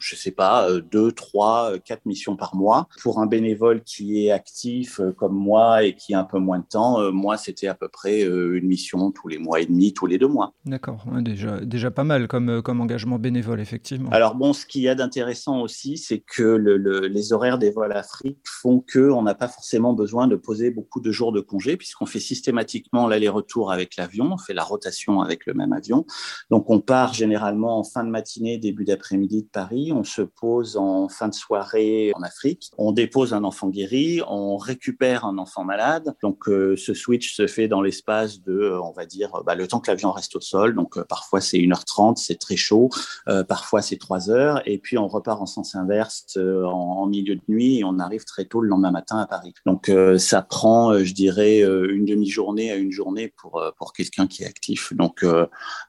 je 0.00 0.16
sais 0.16 0.30
pas, 0.30 0.68
deux, 0.90 1.12
trois, 1.12 1.72
quatre 1.84 2.06
missions 2.06 2.36
par 2.36 2.56
mois. 2.56 2.88
Pour 3.02 3.20
un 3.20 3.26
bénévole 3.26 3.82
qui 3.82 4.24
est 4.24 4.30
actif 4.30 5.00
comme 5.16 5.34
moi 5.34 5.84
et 5.84 5.94
qui 5.94 6.14
a 6.14 6.20
un 6.20 6.24
peu 6.24 6.38
moins 6.38 6.58
de 6.58 6.66
temps, 6.68 7.12
moi 7.12 7.36
c'était 7.36 7.68
à 7.68 7.74
peu 7.74 7.88
près 7.88 8.22
une 8.22 8.66
mission 8.66 9.10
tous 9.10 9.28
les 9.28 9.38
mois 9.38 9.60
et 9.60 9.66
demi, 9.66 9.92
tous 9.92 10.06
les 10.06 10.18
deux 10.18 10.28
mois. 10.28 10.52
D'accord 10.64 11.04
déjà, 11.22 11.60
déjà 11.60 11.90
pas 11.90 12.04
mal 12.04 12.28
comme, 12.28 12.48
euh, 12.48 12.62
comme 12.62 12.80
engagement 12.80 13.18
bénévole, 13.18 13.60
effectivement. 13.60 14.10
Alors 14.10 14.34
bon, 14.34 14.52
ce 14.52 14.66
qu'il 14.66 14.82
y 14.82 14.88
a 14.88 14.94
d'intéressant 14.94 15.60
aussi, 15.60 15.96
c'est 15.96 16.18
que 16.18 16.42
le, 16.42 17.06
les 17.06 17.32
horaires 17.32 17.58
des 17.58 17.70
vols 17.70 17.92
Afrique 17.92 18.38
font 18.44 18.84
qu'on 18.92 19.22
n'a 19.22 19.34
pas 19.34 19.48
forcément 19.48 19.92
besoin 19.92 20.26
de 20.26 20.36
poser 20.36 20.70
beaucoup 20.70 21.00
de 21.00 21.10
jours 21.12 21.32
de 21.32 21.40
congé, 21.40 21.76
puisqu'on 21.76 22.06
fait 22.06 22.20
systématiquement 22.20 23.06
l'aller-retour 23.08 23.72
avec 23.72 23.96
l'avion, 23.96 24.32
on 24.32 24.38
fait 24.38 24.54
la 24.54 24.64
rotation 24.64 25.20
avec 25.20 25.46
le 25.46 25.54
même 25.54 25.72
avion. 25.72 26.06
Donc 26.50 26.70
on 26.70 26.80
part 26.80 27.14
généralement 27.14 27.78
en 27.78 27.84
fin 27.84 28.04
de 28.04 28.10
matinée, 28.10 28.58
début 28.58 28.84
d'après-midi 28.84 29.42
de 29.42 29.48
Paris, 29.48 29.87
on 29.92 30.04
se 30.04 30.22
pose 30.22 30.76
en 30.76 31.08
fin 31.08 31.28
de 31.28 31.34
soirée 31.34 32.12
en 32.14 32.22
Afrique, 32.22 32.70
on 32.78 32.92
dépose 32.92 33.34
un 33.34 33.44
enfant 33.44 33.68
guéri, 33.68 34.20
on 34.28 34.56
récupère 34.56 35.24
un 35.24 35.38
enfant 35.38 35.64
malade. 35.64 36.14
Donc 36.22 36.48
euh, 36.48 36.76
ce 36.76 36.94
switch 36.94 37.34
se 37.34 37.46
fait 37.46 37.68
dans 37.68 37.82
l'espace 37.82 38.42
de, 38.42 38.52
euh, 38.52 38.82
on 38.82 38.92
va 38.92 39.06
dire, 39.06 39.30
bah, 39.44 39.54
le 39.54 39.66
temps 39.66 39.80
que 39.80 39.90
l'avion 39.90 40.12
reste 40.12 40.36
au 40.36 40.40
sol. 40.40 40.74
Donc 40.74 40.96
euh, 40.96 41.04
parfois 41.04 41.40
c'est 41.40 41.58
1h30, 41.58 42.16
c'est 42.16 42.38
très 42.38 42.56
chaud, 42.56 42.90
euh, 43.28 43.44
parfois 43.44 43.82
c'est 43.82 43.96
3 43.96 44.30
heures, 44.30 44.62
et 44.66 44.78
puis 44.78 44.98
on 44.98 45.08
repart 45.08 45.40
en 45.40 45.46
sens 45.46 45.74
inverse 45.74 46.36
euh, 46.36 46.64
en, 46.64 47.06
milieu 47.06 47.36
de 47.36 47.42
nuit 47.48 47.78
et 47.78 47.84
on 47.84 47.98
arrive 47.98 48.24
très 48.24 48.44
tôt 48.44 48.60
le 48.60 48.68
lendemain 48.68 48.90
matin 48.90 49.18
à 49.18 49.26
Paris. 49.26 49.54
Donc 49.64 49.90
ça 50.18 50.42
prend, 50.42 51.02
je 51.02 51.14
dirais, 51.14 51.60
une 51.60 52.04
demi-journée 52.04 52.70
à 52.70 52.76
une 52.76 52.92
journée 52.92 53.32
pour, 53.36 53.62
pour 53.78 53.94
quelqu'un 53.94 54.26
qui 54.26 54.42
est 54.42 54.46
actif. 54.46 54.92
Donc 54.94 55.24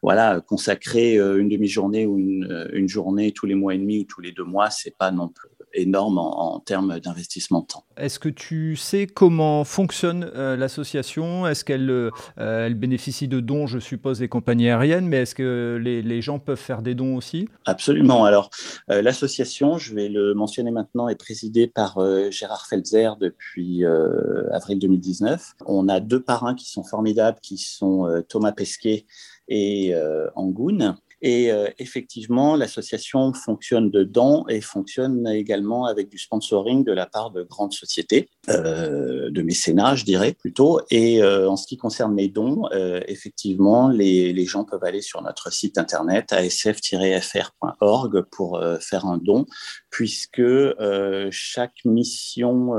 voilà, 0.01 0.39
consacrer 0.39 1.15
une 1.15 1.49
demi-journée 1.49 2.05
ou 2.05 2.17
une, 2.17 2.69
une 2.71 2.87
journée 2.87 3.33
tous 3.33 3.47
les 3.47 3.55
mois 3.55 3.73
et 3.73 3.77
demi 3.77 3.88
ou 3.97 4.03
tous 4.03 4.21
les 4.21 4.31
deux 4.31 4.43
mois, 4.43 4.69
c'est 4.69 4.95
pas 4.95 5.11
non 5.11 5.29
plus 5.29 5.49
énorme 5.73 6.17
en, 6.17 6.59
termes 6.59 6.99
d'investissement 6.99 7.61
de 7.61 7.67
temps. 7.67 7.83
Est-ce 7.97 8.19
que 8.19 8.29
tu 8.29 8.75
sais 8.75 9.07
comment 9.07 9.63
fonctionne 9.63 10.29
euh, 10.35 10.55
l'association? 10.55 11.47
Est-ce 11.47 11.63
qu'elle 11.63 11.89
euh, 11.89 12.11
elle 12.37 12.75
bénéficie 12.75 13.27
de 13.27 13.39
dons, 13.39 13.67
je 13.67 13.79
suppose, 13.79 14.19
des 14.19 14.27
compagnies 14.27 14.69
aériennes, 14.69 15.07
mais 15.07 15.17
est-ce 15.17 15.35
que 15.35 15.79
les, 15.81 16.21
gens 16.21 16.39
peuvent 16.39 16.59
faire 16.59 16.81
des 16.81 16.95
dons 16.95 17.15
aussi? 17.15 17.47
Absolument. 17.65 18.25
Alors, 18.25 18.49
euh, 18.89 19.01
l'association, 19.01 19.77
je 19.77 19.95
vais 19.95 20.09
le 20.09 20.33
mentionner 20.33 20.71
maintenant, 20.71 21.07
est 21.07 21.15
présidée 21.15 21.67
par 21.67 21.99
Gérard 22.31 22.67
Felzer 22.67 23.15
depuis 23.19 23.85
avril 24.51 24.79
2019. 24.79 25.53
On 25.65 25.87
a 25.87 25.99
deux 25.99 26.21
parrains 26.21 26.55
qui 26.55 26.69
sont 26.69 26.83
formidables, 26.83 27.39
qui 27.41 27.57
sont 27.57 28.23
Thomas 28.27 28.51
Pesquet 28.51 29.05
et 29.47 29.93
Angoun. 30.35 30.97
Et 31.21 31.51
euh, 31.51 31.67
effectivement, 31.79 32.55
l'association 32.55 33.33
fonctionne 33.33 33.91
dedans 33.91 34.45
et 34.47 34.61
fonctionne 34.61 35.27
également 35.27 35.85
avec 35.85 36.09
du 36.09 36.17
sponsoring 36.17 36.85
de 36.85 36.93
la 36.93 37.05
part 37.05 37.31
de 37.31 37.43
grandes 37.43 37.73
sociétés, 37.73 38.29
euh, 38.49 39.29
de 39.29 39.41
mécénat, 39.41 39.95
je 39.95 40.05
dirais 40.05 40.33
plutôt. 40.33 40.79
Et 40.91 41.21
euh, 41.21 41.49
en 41.49 41.57
ce 41.57 41.67
qui 41.67 41.77
concerne 41.77 42.15
les 42.15 42.29
dons, 42.29 42.69
effectivement, 43.07 43.89
les, 43.89 44.31
les, 44.33 44.45
gens 44.45 44.63
peuvent 44.63 44.83
aller 44.83 45.01
sur 45.01 45.21
notre 45.21 45.51
site 45.51 45.77
internet 45.77 46.31
asf-fr.org 46.31 48.21
pour 48.31 48.61
faire 48.79 49.05
un 49.05 49.17
don, 49.17 49.45
puisque 49.89 50.41
chaque 51.31 51.85
mission 51.85 52.71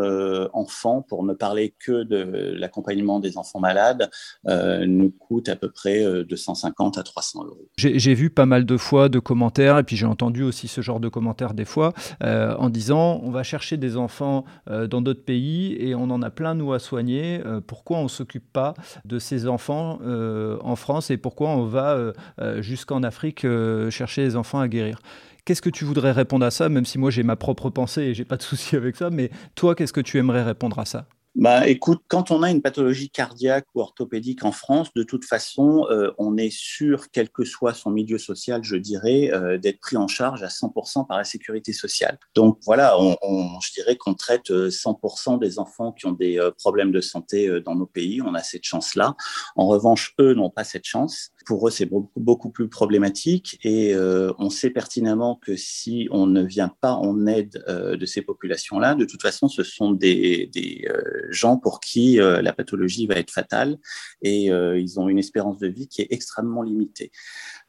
enfant, 0.53 1.03
pour 1.03 1.25
ne 1.25 1.35
parler 1.35 1.75
que 1.79 2.03
de 2.05 2.55
l'accompagnement 2.57 3.21
des 3.21 3.37
enfants 3.37 3.61
malades, 3.61 4.11
nous 4.47 5.11
coûte 5.11 5.49
à 5.49 5.57
peu 5.57 5.71
près 5.71 6.25
250 6.25 6.99
à 6.99 7.03
300 7.03 7.45
euros. 7.45 7.69
J'ai 7.77 8.15
vu 8.15 8.30
pas 8.31 8.47
mal 8.47 8.65
de 8.65 8.77
fois 8.77 9.09
de 9.09 9.19
commentaires, 9.19 9.79
et 9.79 9.83
puis 9.83 9.97
j'ai 9.97 10.07
entendu 10.07 10.43
aussi 10.43 10.69
ce 10.69 10.81
genre 10.81 11.01
de 11.01 11.09
commentaires 11.09 11.55
des 11.55 11.65
fois, 11.65 11.93
euh, 12.23 12.55
en 12.57 12.71
disant 12.71 13.21
on 13.23 13.31
va 13.31 13.43
chercher 13.43 13.77
des 13.77 13.97
enfants 13.97 14.45
euh, 14.71 14.87
dans 14.87 15.03
d'autres 15.03 15.25
pays 15.25 15.77
et 15.79 15.95
on 15.95 16.05
en 16.05 16.23
a 16.23 16.31
plein 16.31 16.55
nous 16.55 16.73
à 16.73 16.79
soigner. 16.79 17.43
Euh, 17.45 17.61
pourquoi 17.61 17.99
on 17.99 18.05
ne 18.05 18.09
s'occupe 18.09 18.51
pas 18.53 18.75
de 19.05 19.19
ces 19.19 19.47
enfants 19.47 19.99
en 20.01 20.77
France 20.77 21.11
et 21.11 21.17
pourquoi 21.17 21.51
on 21.51 21.65
va 21.65 22.13
jusqu'en 22.59 23.03
Afrique 23.03 23.47
chercher 23.91 24.23
les 24.23 24.37
enfants 24.37 24.61
à 24.61 24.69
guérir? 24.69 24.99
Qu'est-ce 25.45 25.63
que 25.63 25.71
tu 25.71 25.85
voudrais 25.85 26.13
répondre 26.13 26.45
à 26.45 26.51
ça, 26.51 26.69
même 26.69 26.85
si 26.85 26.99
moi 26.99 27.11
j'ai 27.11 27.23
ma 27.23 27.37
propre 27.37 27.71
pensée 27.71 28.03
et 28.03 28.15
j'ai 28.15 28.25
pas 28.25 28.37
de 28.37 28.43
souci 28.51 28.77
avec 28.77 28.97
ça, 28.97 29.11
mais 29.11 29.31
toi, 29.55 29.75
qu'est-ce 29.75 29.93
que 29.93 30.01
tu 30.01 30.19
aimerais 30.19 30.43
répondre 30.43 30.79
à 30.79 30.85
ça? 30.85 31.07
Bah, 31.37 31.69
écoute, 31.69 32.01
quand 32.09 32.33
on 32.33 32.43
a 32.43 32.51
une 32.51 32.61
pathologie 32.61 33.09
cardiaque 33.09 33.67
ou 33.75 33.81
orthopédique 33.81 34.45
en 34.45 34.51
France, 34.51 34.93
de 34.95 35.05
toute 35.05 35.25
façon, 35.25 35.87
euh, 35.89 36.11
on 36.19 36.37
est 36.37 36.51
sûr, 36.51 37.07
quel 37.13 37.31
que 37.31 37.45
soit 37.45 37.73
son 37.73 37.91
milieu 37.91 38.19
social, 38.19 38.65
je 38.65 38.75
dirais, 38.75 39.31
euh, 39.33 39.57
d'être 39.57 39.79
pris 39.79 39.97
en 39.97 40.09
charge 40.09 40.43
à 40.43 40.49
100% 40.49 41.07
par 41.07 41.19
la 41.19 41.25
sécurité 41.25 41.73
sociale. 41.73 42.19
Donc 42.35 42.59
voilà, 42.67 43.01
on, 43.01 43.17
on, 43.23 43.61
je 43.61 43.73
dirais 43.73 43.97
qu'on 43.97 44.15
traite 44.15 44.51
100% 44.51 45.35
euh, 45.35 45.39
des 45.39 45.61
enfants 45.61 45.93
qui 45.93 46.07
ont 46.07 46.13
des 46.13 46.41
problèmes 46.59 46.91
de 46.91 47.01
santé 47.01 47.61
dans 47.61 47.77
nos 47.77 47.87
pays. 47.87 48.21
On 48.23 48.35
a 48.35 48.43
cette 48.43 48.65
chance-là. 48.65 49.15
En 49.55 49.69
revanche, 49.69 50.15
eux 50.21 50.35
n'ont 50.35 50.51
pas 50.51 50.65
cette 50.65 50.85
chance. 50.85 51.31
Pour 51.47 51.67
eux, 51.67 51.71
c'est 51.71 51.89
beaucoup, 52.17 52.51
plus 52.51 52.69
problématique 52.69 53.59
et 53.65 53.95
on 54.39 54.51
sait 54.51 54.71
pertinemment 54.71 55.37
que 55.37 55.57
si 55.57 56.09
on 56.11 56.27
ne 56.27 56.43
vient 56.43 56.73
pas 56.81 56.93
en 56.93 57.27
aide 57.27 57.65
de 57.69 58.07
ces 58.07 58.23
populations-là, 58.23 58.95
de 58.95 59.05
toute 59.05 59.23
façon, 59.23 59.49
ce 59.49 59.63
sont 59.63 59.93
des, 59.93 60.51
des 60.53 60.87
gens 61.31 61.57
pour 61.57 61.81
qui 61.81 62.21
euh, 62.21 62.43
la 62.43 62.53
pathologie 62.53 63.07
va 63.07 63.15
être 63.15 63.31
fatale 63.31 63.79
et 64.23 64.51
euh, 64.51 64.79
ils 64.79 64.99
ont 64.99 65.09
une 65.09 65.19
espérance 65.19 65.59
de 65.59 65.69
vie 65.69 65.89
qui 65.89 66.03
est 66.03 66.09
extrêmement 66.11 66.63
limitée. 66.63 67.11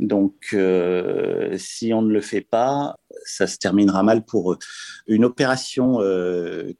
Donc, 0.01 0.49
euh, 0.53 1.55
si 1.57 1.93
on 1.93 2.01
ne 2.01 2.11
le 2.11 2.21
fait 2.21 2.41
pas, 2.41 2.95
ça 3.23 3.47
se 3.47 3.57
terminera 3.57 4.03
mal 4.03 4.25
pour 4.25 4.51
eux. 4.51 4.57
Une 5.07 5.23
opération 5.23 5.99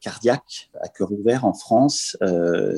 cardiaque 0.00 0.70
à 0.80 0.88
cœur 0.88 1.12
ouvert 1.12 1.44
en 1.44 1.54
France, 1.54 2.16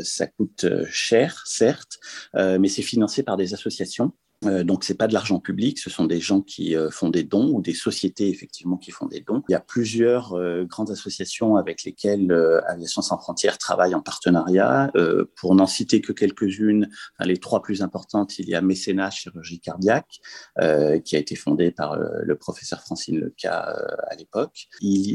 ça 0.03 0.27
coûte 0.27 0.67
cher, 0.91 1.43
certes, 1.47 1.99
mais 2.35 2.69
c'est 2.69 2.83
financé 2.83 3.23
par 3.23 3.37
des 3.37 3.55
associations 3.55 4.13
euh, 4.13 4.24
donc, 4.65 4.85
c'est 4.85 4.95
pas 4.95 5.09
de 5.09 5.15
l'argent 5.15 5.39
public, 5.39 5.79
ce 5.79 5.91
sont 5.91 6.05
des 6.05 6.21
gens 6.21 6.41
qui 6.41 6.77
euh, 6.77 6.91
font 6.91 7.11
des 7.11 7.25
dons 7.25 7.51
ou 7.53 7.61
des 7.61 7.75
sociétés 7.75 8.29
effectivement 8.29 8.77
qui 8.77 8.91
font 8.91 9.07
des 9.07 9.21
dons. 9.21 9.43
Il 9.49 9.53
y 9.53 9.55
a 9.55 9.61
plusieurs 9.61 10.35
euh, 10.35 10.65
grandes 10.65 10.91
associations 10.91 11.57
avec 11.57 11.85
lesquelles 11.85 12.33
Aviation 12.67 13.03
sans 13.03 13.19
frontières 13.19 13.59
travaille 13.59 13.95
en 13.95 14.01
partenariat. 14.01 14.91
pour 15.37 15.55
n'en 15.55 15.67
citer 15.67 16.01
que 16.01 16.13
quelques-unes, 16.13 16.89
les 17.21 17.39
trois 17.39 17.63
plus 17.63 17.83
importantes, 17.83 18.39
il 18.39 18.49
y 18.49 18.55
a 18.55 18.61
Mécénat 18.61 19.11
Chirurgie 19.11 19.61
Cardiaque, 19.61 20.21
qui 21.05 21.17
a 21.17 21.19
été 21.19 21.35
fondé 21.37 21.71
par 21.71 21.97
le 21.97 22.37
professeur 22.37 22.81
Francine 22.81 23.19
Leca 23.19 23.77
à 24.09 24.15
l'époque. 24.17 24.67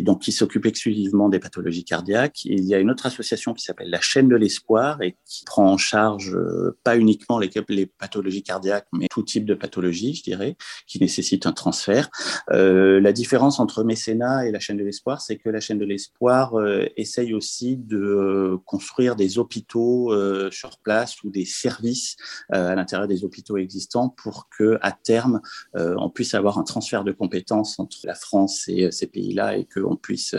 Donc, 0.04 0.22
qui 0.22 0.32
s'occupe 0.32 0.66
exclusivement 0.66 1.30
des 1.30 1.40
pathologies 1.40 1.84
cardiaques. 1.84 2.46
Il 2.46 2.64
y 2.66 2.74
a 2.74 2.80
une 2.80 2.92
autre 2.92 3.06
association 3.06 3.54
qui 3.54 3.64
s'appelle 3.64 3.90
la 3.90 4.02
Chaîne 4.02 4.28
de 4.28 4.36
l'Espoir 4.36 5.02
et 5.02 5.18
qui 5.26 5.46
prend 5.46 5.72
en 5.72 5.78
charge 5.78 6.38
pas 6.84 6.98
uniquement 6.98 7.40
les, 7.40 7.50
pathologies 7.86 8.44
cardiaques, 8.44 8.88
mais 8.94 9.08
type 9.24 9.46
de 9.46 9.54
pathologie, 9.54 10.14
je 10.14 10.24
dirais, 10.24 10.56
qui 10.88 11.00
nécessite 11.00 11.46
un 11.46 11.52
transfert. 11.52 12.10
la 12.50 13.12
différence 13.12 13.60
entre 13.60 13.84
mécénat 13.84 14.48
et 14.48 14.52
la 14.52 14.60
chaîne 14.60 14.78
de 14.78 14.84
l'espoir, 14.84 15.22
c'est 15.22 15.38
que 15.38 15.50
la 15.50 15.60
chaîne 15.60 15.80
de 15.80 15.86
l'espoir 15.86 16.54
essaye 16.98 17.34
aussi 17.34 17.78
de 17.78 18.58
construire 18.66 19.16
des 19.16 19.38
hôpitaux 19.38 20.14
sur 20.52 20.78
place 20.80 21.24
ou 21.24 21.30
des 21.30 21.46
services 21.46 22.16
à 22.50 22.76
l'intérieur 22.76 23.08
des 23.08 23.24
hôpitaux 23.24 23.58
existants 23.58 24.10
pour 24.10 24.48
que 24.50 24.78
à 24.82 24.92
terme 24.92 25.42
on 25.74 26.10
puisse 26.10 26.34
avoir 26.34 26.58
un 26.58 26.64
transfert 26.64 27.04
de 27.04 27.12
compétences 27.12 27.80
entre 27.80 27.98
la 28.04 28.16
France 28.16 28.68
et 28.68 28.92
ces 28.92 29.08
pays-là 29.08 29.58
et 29.58 29.66
qu'on 29.66 29.96
puisse 29.96 30.36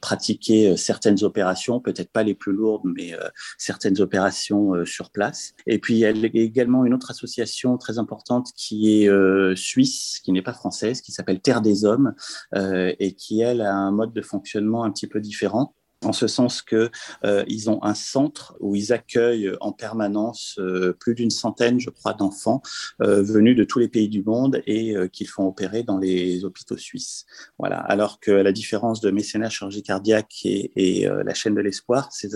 pratiquer 0.00 0.76
certaines 0.76 1.22
opérations, 1.24 1.80
peut-être 1.80 2.10
pas 2.10 2.22
les 2.22 2.34
plus 2.34 2.52
lourdes, 2.52 2.82
mais 2.84 3.12
certaines 3.58 4.00
opérations 4.00 4.84
sur 4.84 5.10
place. 5.10 5.52
Et 5.66 5.78
puis 5.78 5.94
il 5.94 6.00
y 6.00 6.06
a 6.06 6.10
également 6.10 6.84
une 6.84 6.94
autre 6.94 7.10
association 7.10 7.76
très 7.78 7.93
importante 7.98 8.50
qui 8.56 9.02
est 9.02 9.08
euh, 9.08 9.54
suisse, 9.56 10.20
qui 10.22 10.32
n'est 10.32 10.42
pas 10.42 10.52
française, 10.52 11.00
qui 11.00 11.12
s'appelle 11.12 11.40
Terre 11.40 11.60
des 11.60 11.84
Hommes 11.84 12.14
euh, 12.54 12.92
et 12.98 13.14
qui, 13.14 13.40
elle, 13.40 13.60
a 13.60 13.74
un 13.74 13.90
mode 13.90 14.12
de 14.12 14.22
fonctionnement 14.22 14.84
un 14.84 14.90
petit 14.90 15.06
peu 15.06 15.20
différent 15.20 15.74
en 16.06 16.12
ce 16.12 16.26
sens 16.26 16.62
que 16.62 16.90
euh, 17.24 17.44
ils 17.46 17.70
ont 17.70 17.82
un 17.82 17.94
centre 17.94 18.56
où 18.60 18.74
ils 18.74 18.92
accueillent 18.92 19.52
en 19.60 19.72
permanence 19.72 20.56
euh, 20.58 20.92
plus 20.92 21.14
d'une 21.14 21.30
centaine, 21.30 21.80
je 21.80 21.90
crois, 21.90 22.14
d'enfants 22.14 22.62
euh, 23.02 23.22
venus 23.22 23.56
de 23.56 23.64
tous 23.64 23.78
les 23.78 23.88
pays 23.88 24.08
du 24.08 24.22
monde 24.22 24.62
et 24.66 24.94
qu'ils 25.12 25.28
font 25.28 25.46
opérer 25.46 25.82
dans 25.82 25.98
les 25.98 26.44
hôpitaux 26.44 26.76
suisses. 26.76 27.24
Voilà. 27.58 27.78
Alors 27.78 28.20
que 28.20 28.30
la 28.30 28.52
différence 28.52 29.00
de 29.00 29.10
mécénat 29.10 29.50
chirurgie 29.50 29.82
cardiaque 29.82 30.40
et, 30.44 30.72
et 30.76 31.06
la 31.06 31.34
chaîne 31.34 31.54
de 31.54 31.60
l'espoir, 31.60 32.08
ces, 32.12 32.28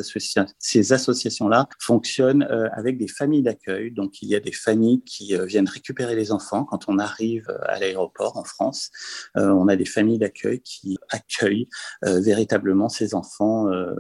ces 0.59 0.93
associations-là 0.93 1.69
fonctionnent 1.79 2.43
avec 2.73 2.99
des 2.99 3.09
familles 3.09 3.43
d'accueil. 3.43 3.91
Donc 3.91 4.23
il 4.23 4.29
y 4.29 4.35
a 4.35 4.41
des 4.41 4.53
familles 4.53 5.03
qui 5.03 5.35
viennent 5.47 5.69
récupérer 5.69 6.15
les 6.15 6.33
enfants 6.33 6.65
quand 6.65 6.89
on 6.89 6.99
arrive 6.99 7.47
à 7.67 7.79
l'aéroport 7.79 8.37
en 8.37 8.45
France. 8.45 8.91
on 9.35 9.69
a 9.69 9.77
des 9.77 9.85
familles 9.85 10.19
d'accueil 10.19 10.61
qui 10.61 10.99
accueillent 11.11 11.69
véritablement 12.03 12.89
ces 12.89 13.15
enfants 13.15 13.58
euh, 13.67 13.95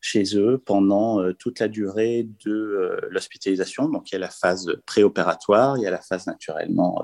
chez 0.00 0.36
eux 0.36 0.58
pendant 0.64 1.20
euh, 1.20 1.34
toute 1.34 1.60
la 1.60 1.68
durée 1.68 2.26
de 2.44 2.50
euh, 2.50 3.00
l'hospitalisation. 3.10 3.88
Donc, 3.88 4.10
il 4.10 4.14
y 4.14 4.16
a 4.16 4.20
la 4.20 4.30
phase 4.30 4.72
préopératoire, 4.86 5.76
il 5.76 5.82
y 5.82 5.86
a 5.86 5.90
la 5.90 6.00
phase 6.00 6.26
naturellement 6.26 7.02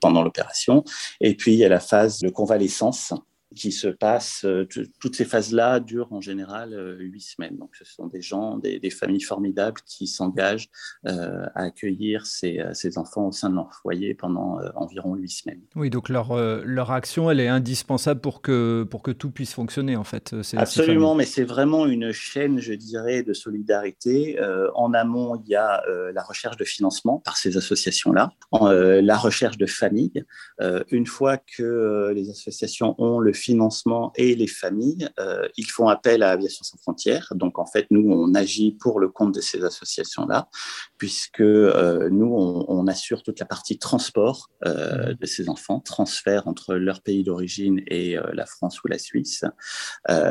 pendant 0.00 0.22
l'opération, 0.22 0.84
et 1.20 1.34
puis 1.34 1.52
il 1.52 1.58
y 1.58 1.64
a 1.64 1.68
la 1.68 1.80
phase 1.80 2.20
de 2.20 2.28
convalescence 2.30 3.12
qui 3.56 3.72
se 3.72 3.88
passe, 3.88 4.44
euh, 4.44 4.66
toutes 5.00 5.16
ces 5.16 5.24
phases-là 5.24 5.80
durent 5.80 6.12
en 6.12 6.20
général 6.20 6.72
euh, 6.72 6.96
huit 6.98 7.20
semaines. 7.20 7.56
Donc, 7.56 7.70
ce 7.76 7.84
sont 7.84 8.06
des 8.06 8.22
gens, 8.22 8.58
des, 8.58 8.90
familles 8.90 9.20
formidables 9.20 9.80
qui 9.86 10.06
s'engagent 10.06 10.68
euh, 11.06 11.46
à 11.54 11.64
accueillir 11.64 12.26
ces, 12.26 12.60
ces, 12.72 12.98
enfants 12.98 13.28
au 13.28 13.32
sein 13.32 13.50
de 13.50 13.54
leur 13.54 13.72
foyer 13.82 14.14
pendant 14.14 14.58
environ 14.74 15.14
huit 15.14 15.30
semaines. 15.30 15.60
Oui, 15.76 15.90
donc 15.90 16.08
leur, 16.08 16.36
leur 16.64 16.90
action, 16.90 17.30
elle 17.30 17.40
est 17.40 17.48
indispensable 17.48 18.20
pour 18.20 18.42
que, 18.42 18.84
pour 18.90 19.02
que 19.02 19.12
tout 19.12 19.30
puisse 19.30 19.54
fonctionner, 19.54 19.96
en 19.96 20.04
fait. 20.04 20.34
Absolument, 20.56 21.14
mais 21.14 21.24
c'est 21.24 21.44
vraiment 21.44 21.86
une 21.86 22.10
chaîne, 22.12 22.58
je 22.58 22.72
dirais, 22.72 23.22
de 23.22 23.32
solidarité. 23.32 24.38
en 24.74 24.92
amont, 24.92 25.36
il 25.36 25.50
y 25.50 25.54
a 25.54 25.82
la 26.12 26.22
recherche 26.22 26.56
de 26.56 26.64
financement 26.64 27.18
par 27.18 27.36
ces 27.36 27.56
associations-là, 27.56 28.32
la 28.52 29.16
recherche 29.16 29.56
de 29.56 29.66
famille. 29.66 30.24
une 30.90 31.06
fois 31.06 31.36
que 31.36 32.12
les 32.14 32.28
associations 32.30 32.94
ont 32.98 33.20
le 33.20 33.32
financement 33.40 34.12
et 34.16 34.34
les 34.34 34.46
familles, 34.46 35.08
euh, 35.18 35.48
ils 35.56 35.66
font 35.66 35.88
appel 35.88 36.22
à 36.22 36.30
Aviation 36.30 36.62
sans 36.62 36.78
frontières. 36.78 37.32
Donc, 37.34 37.58
en 37.58 37.66
fait, 37.66 37.86
nous, 37.90 38.10
on 38.10 38.34
agit 38.34 38.72
pour 38.72 39.00
le 39.00 39.08
compte 39.08 39.34
de 39.34 39.40
ces 39.40 39.64
associations-là, 39.64 40.48
puisque 40.98 41.40
euh, 41.40 42.08
nous, 42.10 42.32
on, 42.32 42.86
assure 42.86 43.22
toute 43.22 43.38
la 43.38 43.46
partie 43.46 43.78
transport 43.78 44.48
euh, 44.66 45.14
de 45.14 45.26
ces 45.26 45.48
enfants, 45.48 45.80
transfert 45.80 46.48
entre 46.48 46.74
leur 46.74 47.02
pays 47.02 47.22
d'origine 47.22 47.80
et 47.86 48.16
la 48.32 48.46
France 48.46 48.82
ou 48.82 48.88
la 48.88 48.98
Suisse. 48.98 49.44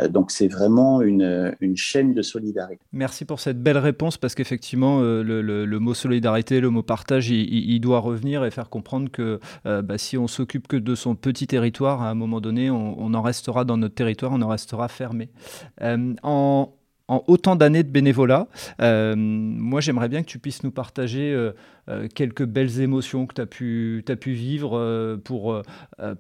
donc, 0.09 0.31
c'est 0.31 0.47
vraiment 0.47 1.01
une, 1.01 1.55
chaîne 1.75 2.13
de 2.13 2.21
solidarité. 2.21 2.81
Merci 2.91 3.23
pour 3.23 3.39
cette 3.39 3.61
belle 3.61 3.77
réponse, 3.77 4.17
parce 4.17 4.35
qu'effectivement, 4.35 4.99
le, 5.01 5.77
mot 5.79 5.93
solidarité, 5.93 6.59
le 6.59 6.69
mot 6.69 6.83
partage, 6.83 7.29
il, 7.29 7.79
doit 7.79 7.99
revenir 7.99 8.43
et 8.43 8.51
faire 8.51 8.69
comprendre 8.69 9.09
que 9.09 9.39
bah, 9.63 9.97
si 9.97 10.17
on 10.17 10.27
s'occupe 10.27 10.67
que 10.67 10.75
de 10.75 10.95
son 10.95 11.15
petit 11.15 11.47
territoire, 11.47 12.01
à 12.01 12.09
un 12.09 12.15
moment 12.15 12.41
donné, 12.41 12.69
on, 12.69 12.98
on 12.99 13.13
en 13.13 13.21
restera 13.21 13.65
dans 13.65 13.77
notre 13.77 13.95
territoire, 13.95 14.31
on 14.33 14.41
en 14.41 14.47
restera 14.47 14.87
fermé. 14.87 15.29
Euh, 15.81 16.13
en, 16.23 16.73
autant 17.07 17.55
d'années 17.55 17.83
de 17.83 17.89
bénévolat, 17.89 18.47
euh, 18.81 19.15
moi 19.17 19.81
j'aimerais 19.81 20.09
bien 20.09 20.21
que 20.21 20.27
tu 20.27 20.37
puisses 20.37 20.63
nous 20.63 20.71
partager 20.71 21.33
euh, 21.33 21.53
quelques 22.13 22.45
belles 22.45 22.81
émotions 22.81 23.25
que 23.25 23.33
tu 23.33 23.41
as 24.07 24.15
pu, 24.15 24.33
vivre 24.33 24.77
euh, 24.77 25.17
pour, 25.17 25.53
euh, 25.53 25.63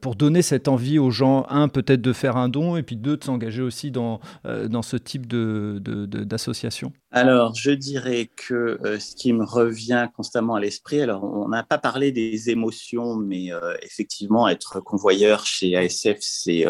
pour 0.01 0.15
donner 0.15 0.41
cette 0.41 0.67
envie 0.67 0.99
aux 0.99 1.11
gens, 1.11 1.45
un, 1.49 1.67
peut-être 1.67 2.01
de 2.01 2.13
faire 2.13 2.37
un 2.37 2.49
don, 2.49 2.75
et 2.75 2.83
puis 2.83 2.95
deux, 2.95 3.17
de 3.17 3.23
s'engager 3.23 3.61
aussi 3.61 3.91
dans, 3.91 4.19
dans 4.43 4.81
ce 4.81 4.97
type 4.97 5.27
d'association 5.27 6.87
de, 6.87 6.93
de, 6.93 6.97
Alors, 7.11 7.55
je 7.55 7.71
dirais 7.71 8.29
que 8.35 8.79
ce 8.99 9.15
qui 9.15 9.33
me 9.33 9.43
revient 9.43 10.07
constamment 10.15 10.55
à 10.55 10.59
l'esprit, 10.59 11.01
alors 11.01 11.23
on 11.23 11.49
n'a 11.49 11.63
pas 11.63 11.77
parlé 11.77 12.11
des 12.11 12.49
émotions, 12.49 13.15
mais 13.15 13.49
effectivement, 13.81 14.47
être 14.47 14.79
convoyeur 14.79 15.45
chez 15.45 15.75
ASF, 15.75 16.17
c'est 16.19 16.65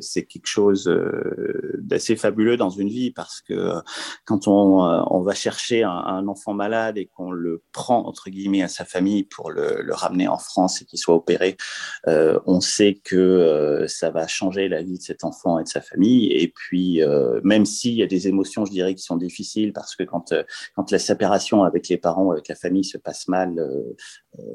c'est 0.00 0.24
quelque 0.24 0.46
chose 0.46 0.90
d'assez 1.78 2.16
fabuleux 2.16 2.56
dans 2.56 2.70
une 2.70 2.88
vie, 2.88 3.10
parce 3.10 3.40
que 3.40 3.74
quand 4.24 4.48
on, 4.48 4.80
on 4.82 5.22
va 5.22 5.34
chercher 5.34 5.82
un, 5.82 5.90
un 5.90 6.28
enfant 6.28 6.54
malade 6.54 6.98
et 6.98 7.06
qu'on 7.06 7.30
le 7.30 7.62
prend, 7.72 8.06
entre 8.06 8.30
guillemets, 8.30 8.39
à 8.62 8.68
sa 8.68 8.84
famille 8.84 9.24
pour 9.24 9.50
le, 9.50 9.86
ramener 9.90 10.28
en 10.28 10.38
France 10.38 10.82
et 10.82 10.84
qu'il 10.84 10.98
soit 10.98 11.14
opéré, 11.14 11.56
euh, 12.06 12.38
on 12.46 12.60
sait 12.60 13.00
que 13.04 13.16
euh, 13.16 13.86
ça 13.86 14.10
va 14.10 14.26
changer 14.26 14.68
la 14.68 14.82
vie 14.82 14.98
de 14.98 15.02
cet 15.02 15.24
enfant 15.24 15.58
et 15.58 15.64
de 15.64 15.68
sa 15.68 15.80
famille. 15.80 16.32
Et 16.32 16.48
puis, 16.48 17.02
euh, 17.02 17.40
même 17.44 17.66
s'il 17.66 17.94
y 17.94 18.02
a 18.02 18.06
des 18.06 18.28
émotions, 18.28 18.64
je 18.64 18.70
dirais, 18.70 18.94
qui 18.94 19.02
sont 19.02 19.16
difficiles, 19.16 19.72
parce 19.72 19.94
que 19.94 20.04
quand, 20.04 20.32
quand 20.74 20.90
la 20.90 20.98
séparation 20.98 21.64
avec 21.64 21.88
les 21.88 21.98
parents, 21.98 22.30
avec 22.30 22.48
la 22.48 22.54
famille 22.54 22.84
se 22.84 22.98
passe 22.98 23.28
mal, 23.28 23.54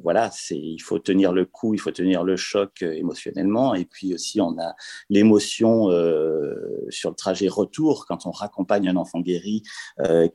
voilà, 0.03 0.29
c'est 0.31 0.57
il 0.57 0.79
faut 0.79 0.99
tenir 0.99 1.33
le 1.33 1.45
coup, 1.45 1.73
il 1.73 1.79
faut 1.79 1.91
tenir 1.91 2.23
le 2.23 2.35
choc 2.35 2.81
émotionnellement. 2.81 3.75
Et 3.75 3.85
puis 3.85 4.13
aussi, 4.13 4.39
on 4.41 4.57
a 4.59 4.75
l'émotion 5.09 5.89
sur 6.89 7.09
le 7.09 7.15
trajet 7.15 7.47
retour, 7.47 8.05
quand 8.07 8.25
on 8.25 8.31
raccompagne 8.31 8.88
un 8.88 8.95
enfant 8.95 9.19
guéri, 9.19 9.63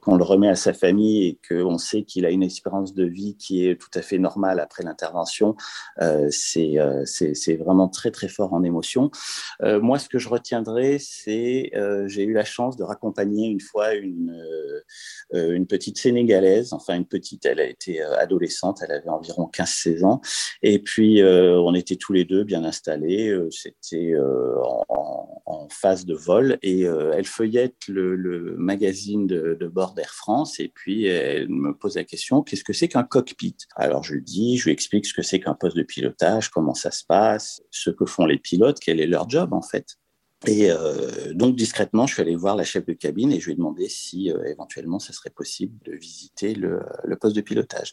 qu'on 0.00 0.16
le 0.16 0.24
remet 0.24 0.48
à 0.48 0.57
sa 0.57 0.72
famille 0.72 1.26
et 1.26 1.38
qu'on 1.48 1.79
sait 1.79 2.03
qu'il 2.03 2.26
a 2.26 2.31
une 2.31 2.42
espérance 2.42 2.94
de 2.94 3.05
vie 3.05 3.37
qui 3.37 3.66
est 3.66 3.81
tout 3.81 3.90
à 3.94 4.03
fait 4.03 4.18
normal 4.18 4.61
après 4.61 4.83
l'intervention. 4.83 5.57
Euh, 6.00 6.31
euh, 6.57 7.03
c'est 7.05 7.57
vraiment 7.57 7.88
très, 7.88 8.11
très 8.11 8.29
fort 8.29 8.53
en 8.53 8.62
émotion. 8.62 9.11
Euh, 9.62 9.81
moi, 9.81 9.98
ce 9.98 10.09
que 10.09 10.18
je 10.18 10.29
retiendrai, 10.29 10.98
c'est 10.98 11.70
j'ai 12.07 12.24
eu 12.24 12.33
la 12.33 12.44
chance 12.44 12.76
de 12.76 12.85
raccompagner 12.85 13.48
une 13.48 13.61
fois 13.61 13.94
une, 13.94 14.35
une 15.33 15.66
petite 15.66 15.98
Sénégalaise, 15.98 16.72
enfin 16.72 16.94
une 16.94 17.07
petite, 17.07 17.44
elle 17.46 17.61
a 17.61 17.66
été 17.66 18.03
adolescente, 18.03 18.81
elle 18.83 18.92
avait 18.92 19.09
environ 19.09 19.30
15-16 19.31 20.05
ans. 20.05 20.21
Et 20.62 20.79
puis, 20.79 21.23
on 21.23 21.75
était 21.75 21.97
tous 21.97 22.12
les 22.12 22.25
deux 22.25 22.45
bien 22.45 22.64
installés. 22.64 23.37
C'était 23.51 24.14
en, 24.19 25.43
en, 25.47 25.69
phase 25.71 26.05
de 26.05 26.14
vol 26.14 26.59
et 26.62 26.83
elle 26.83 27.25
feuillette 27.25 27.88
le, 27.88 28.57
magazine 28.57 29.27
de, 29.27 29.57
de 29.59 29.66
bord 29.69 29.95
d'Air 29.95 30.11
France 30.11 30.59
et 30.59 30.69
puis 30.69 31.07
elle 31.07 31.49
me 31.49 31.73
pose 31.73 31.97
la 31.97 32.05
question, 32.05 32.43
qu'est-ce 32.43 32.64
que 32.64 32.73
c'est 32.73 32.88
qu'un 32.88 33.05
coq 33.05 33.35
alors 33.77 34.03
je 34.03 34.14
lui 34.14 34.23
dis, 34.23 34.57
je 34.57 34.64
lui 34.64 34.73
explique 34.73 35.07
ce 35.07 35.14
que 35.14 35.23
c'est 35.23 35.40
qu'un 35.40 35.55
poste 35.55 35.77
de 35.77 35.83
pilotage, 35.83 36.51
comment 36.51 36.75
ça 36.75 36.90
se 36.90 37.05
passe, 37.05 37.62
ce 37.71 37.90
que 37.90 38.05
font 38.05 38.27
les 38.27 38.38
pilotes, 38.38 38.79
quel 38.81 39.01
est 39.01 39.07
leur 39.07 39.29
job 39.29 39.53
en 39.53 39.62
fait. 39.62 39.97
Et 40.46 40.70
euh, 40.70 41.35
donc 41.35 41.55
discrètement, 41.55 42.07
je 42.07 42.14
suis 42.14 42.22
allé 42.22 42.35
voir 42.35 42.57
la 42.57 42.64
chef 42.64 42.87
de 42.87 42.94
cabine 42.94 43.31
et 43.31 43.40
je 43.40 43.46
lui 43.46 43.53
ai 43.53 43.57
demandé 43.57 43.88
si 43.90 44.33
euh, 44.33 44.42
éventuellement 44.46 44.98
ça 44.98 45.12
serait 45.12 45.31
possible 45.31 45.79
de 45.85 45.92
visiter 45.92 46.55
le, 46.55 46.81
poste 47.20 47.37
de 47.37 47.42
pilotage. 47.42 47.92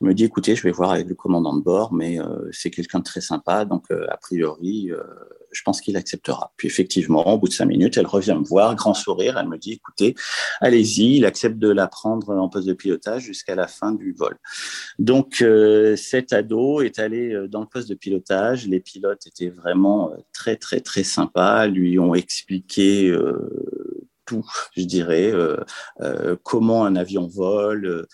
Elle 0.00 0.08
me 0.08 0.14
dit 0.14 0.24
écoutez, 0.24 0.56
je 0.56 0.62
vais 0.64 0.72
voir 0.72 0.90
avec 0.90 1.06
le 1.06 1.14
commandant 1.14 1.56
de 1.56 1.62
bord, 1.62 1.92
mais 1.92 2.20
euh, 2.20 2.48
c'est 2.50 2.70
quelqu'un 2.70 2.98
de 2.98 3.04
très 3.04 3.20
sympa, 3.20 3.64
donc 3.64 3.90
a 3.90 4.16
priori 4.16 4.90
je 5.54 5.62
pense 5.62 5.80
qu'il 5.80 5.96
acceptera. 5.96 6.52
Puis 6.56 6.68
effectivement, 6.68 7.26
au 7.32 7.38
bout 7.38 7.48
de 7.48 7.52
cinq 7.52 7.66
minutes, 7.66 7.96
elle 7.96 8.06
revient 8.06 8.36
me 8.38 8.44
voir, 8.44 8.74
grand 8.74 8.94
sourire, 8.94 9.38
elle 9.38 9.48
me 9.48 9.58
dit, 9.58 9.72
écoutez, 9.72 10.14
allez-y, 10.60 11.16
il 11.16 11.24
accepte 11.24 11.58
de 11.58 11.70
la 11.70 11.86
prendre 11.86 12.30
en 12.30 12.48
poste 12.48 12.66
de 12.66 12.72
pilotage 12.72 13.22
jusqu'à 13.22 13.54
la 13.54 13.66
fin 13.66 13.92
du 13.92 14.12
vol. 14.12 14.36
Donc, 14.98 15.40
euh, 15.42 15.96
cet 15.96 16.32
ado 16.32 16.80
est 16.82 16.98
allé 16.98 17.32
euh, 17.32 17.48
dans 17.48 17.60
le 17.60 17.66
poste 17.66 17.88
de 17.88 17.94
pilotage. 17.94 18.66
Les 18.66 18.80
pilotes 18.80 19.26
étaient 19.26 19.48
vraiment 19.48 20.12
euh, 20.12 20.16
très, 20.32 20.56
très, 20.56 20.80
très 20.80 21.04
sympas, 21.04 21.66
lui 21.66 21.98
ont 21.98 22.14
expliqué 22.14 23.14
tout, 24.24 24.44
je 24.76 24.84
dirais, 24.84 25.32
comment 26.42 26.84
un 26.84 26.96
avion 26.96 27.26
vole, 27.26 28.06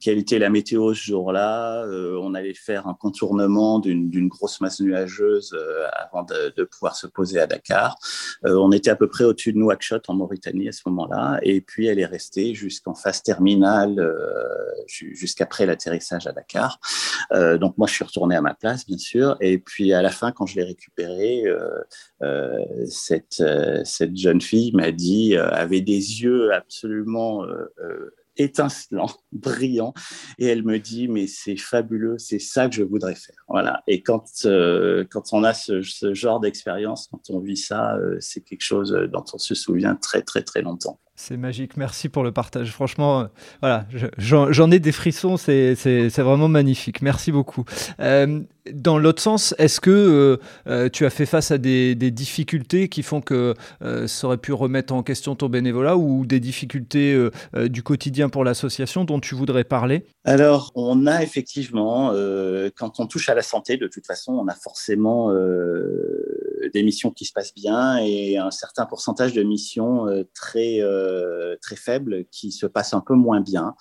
quelle 0.00 0.18
était 0.18 0.38
la 0.38 0.50
météo 0.50 0.94
ce 0.94 1.02
jour-là. 1.02 1.86
on 2.20 2.34
allait 2.34 2.54
faire 2.54 2.86
un 2.86 2.94
contournement 2.94 3.78
d'une 3.78 4.28
grosse 4.28 4.60
masse 4.60 4.80
nuageuse 4.80 5.56
avant 5.92 6.22
de, 6.22 6.52
de, 6.56 6.64
pouvoir 6.64 6.96
se 6.96 7.06
poser 7.06 7.40
à 7.40 7.46
Dakar. 7.46 7.96
on 8.44 8.72
était 8.72 8.90
à 8.90 8.96
peu 8.96 9.08
près 9.08 9.24
au-dessus 9.24 9.52
de 9.52 9.58
Nouakchott 9.58 10.08
en 10.08 10.14
Mauritanie 10.14 10.68
à 10.68 10.72
ce 10.72 10.82
moment-là, 10.86 11.38
et 11.42 11.60
puis 11.60 11.86
elle 11.86 11.98
est 11.98 12.06
restée 12.06 12.54
jusqu'en 12.54 12.94
phase 12.94 13.22
terminale, 13.22 14.14
jusqu'après 14.86 15.66
l'atterrissage 15.66 16.26
à 16.26 16.32
Dakar. 16.32 16.78
donc 17.32 17.78
moi, 17.78 17.86
je 17.86 17.94
suis 17.94 18.04
retourné 18.04 18.36
à 18.36 18.40
ma 18.40 18.54
place, 18.54 18.86
bien 18.86 18.98
sûr, 18.98 19.36
et 19.40 19.58
puis 19.58 19.92
à 19.92 20.02
la 20.02 20.10
fin, 20.10 20.32
quand 20.32 20.46
je 20.46 20.56
l'ai 20.56 20.64
récupérée, 20.64 21.44
cette, 22.88 23.42
cette 23.84 24.16
jeune 24.16 24.40
fille 24.40 24.72
m'a 24.72 24.90
dit, 24.90 25.03
avait 25.36 25.80
des 25.80 26.22
yeux 26.22 26.52
absolument 26.52 27.44
étincelant, 28.36 29.10
brillant. 29.32 29.94
Et 30.38 30.46
elle 30.46 30.64
me 30.64 30.78
dit, 30.78 31.08
mais 31.08 31.26
c'est 31.26 31.56
fabuleux, 31.56 32.18
c'est 32.18 32.38
ça 32.38 32.68
que 32.68 32.74
je 32.74 32.82
voudrais 32.82 33.14
faire. 33.14 33.36
Voilà. 33.48 33.82
Et 33.86 34.02
quand, 34.02 34.26
euh, 34.44 35.04
quand 35.10 35.32
on 35.32 35.44
a 35.44 35.54
ce, 35.54 35.82
genre 36.14 36.40
d'expérience, 36.40 37.08
quand 37.10 37.30
on 37.30 37.40
vit 37.40 37.56
ça, 37.56 37.96
euh, 37.96 38.16
c'est 38.20 38.42
quelque 38.42 38.62
chose 38.62 38.92
dont 39.12 39.24
on 39.32 39.38
se 39.38 39.54
souvient 39.54 39.96
très, 39.96 40.22
très, 40.22 40.42
très 40.42 40.62
longtemps. 40.62 41.00
C'est 41.16 41.36
magique, 41.36 41.76
merci 41.76 42.08
pour 42.08 42.24
le 42.24 42.32
partage. 42.32 42.72
Franchement, 42.72 43.20
euh, 43.20 43.24
voilà, 43.60 43.86
j'en 44.18 44.70
ai 44.72 44.80
des 44.80 44.90
frissons, 44.90 45.36
c'est 45.36 46.08
vraiment 46.18 46.48
magnifique. 46.48 47.02
Merci 47.02 47.30
beaucoup. 47.30 47.64
Euh, 48.00 48.40
dans 48.72 48.98
l'autre 48.98 49.22
sens, 49.22 49.54
est-ce 49.58 49.80
que 49.80 50.40
euh, 50.66 50.88
tu 50.88 51.06
as 51.06 51.10
fait 51.10 51.26
face 51.26 51.52
à 51.52 51.58
des, 51.58 51.94
difficultés 51.94 52.88
qui 52.88 53.04
font 53.04 53.20
que 53.20 53.54
ça 54.06 54.26
aurait 54.26 54.38
pu 54.38 54.52
remettre 54.52 54.92
en 54.92 55.04
question 55.04 55.36
ton 55.36 55.48
bénévolat 55.48 55.96
ou 55.96 56.26
des 56.26 56.40
difficultés 56.40 57.16
du 57.54 57.82
quotidien 57.84 58.28
pour 58.28 58.42
l'association 58.42 59.04
dont 59.04 59.20
tu 59.20 59.36
voudrais 59.36 59.64
parler? 59.64 60.04
Alors, 60.24 60.72
on 60.74 61.06
a 61.06 61.22
effectivement, 61.22 62.12
quand 62.76 62.98
on 62.98 63.06
touche 63.06 63.28
à 63.28 63.34
la 63.34 63.42
santé, 63.42 63.76
de 63.76 63.86
toute 63.86 64.06
façon, 64.06 64.32
on 64.32 64.48
a 64.48 64.54
forcément 64.54 65.30
des 66.72 66.82
missions 66.82 67.10
qui 67.10 67.24
se 67.24 67.32
passent 67.32 67.54
bien 67.54 67.98
et 67.98 68.38
un 68.38 68.50
certain 68.50 68.86
pourcentage 68.86 69.32
de 69.32 69.42
missions 69.42 70.06
très 70.34 70.80
euh, 70.80 71.56
très 71.60 71.76
faible 71.76 72.24
qui 72.30 72.52
se 72.52 72.66
passe 72.66 72.94
un 72.94 73.00
peu 73.00 73.14
moins 73.14 73.40
bien. 73.40 73.74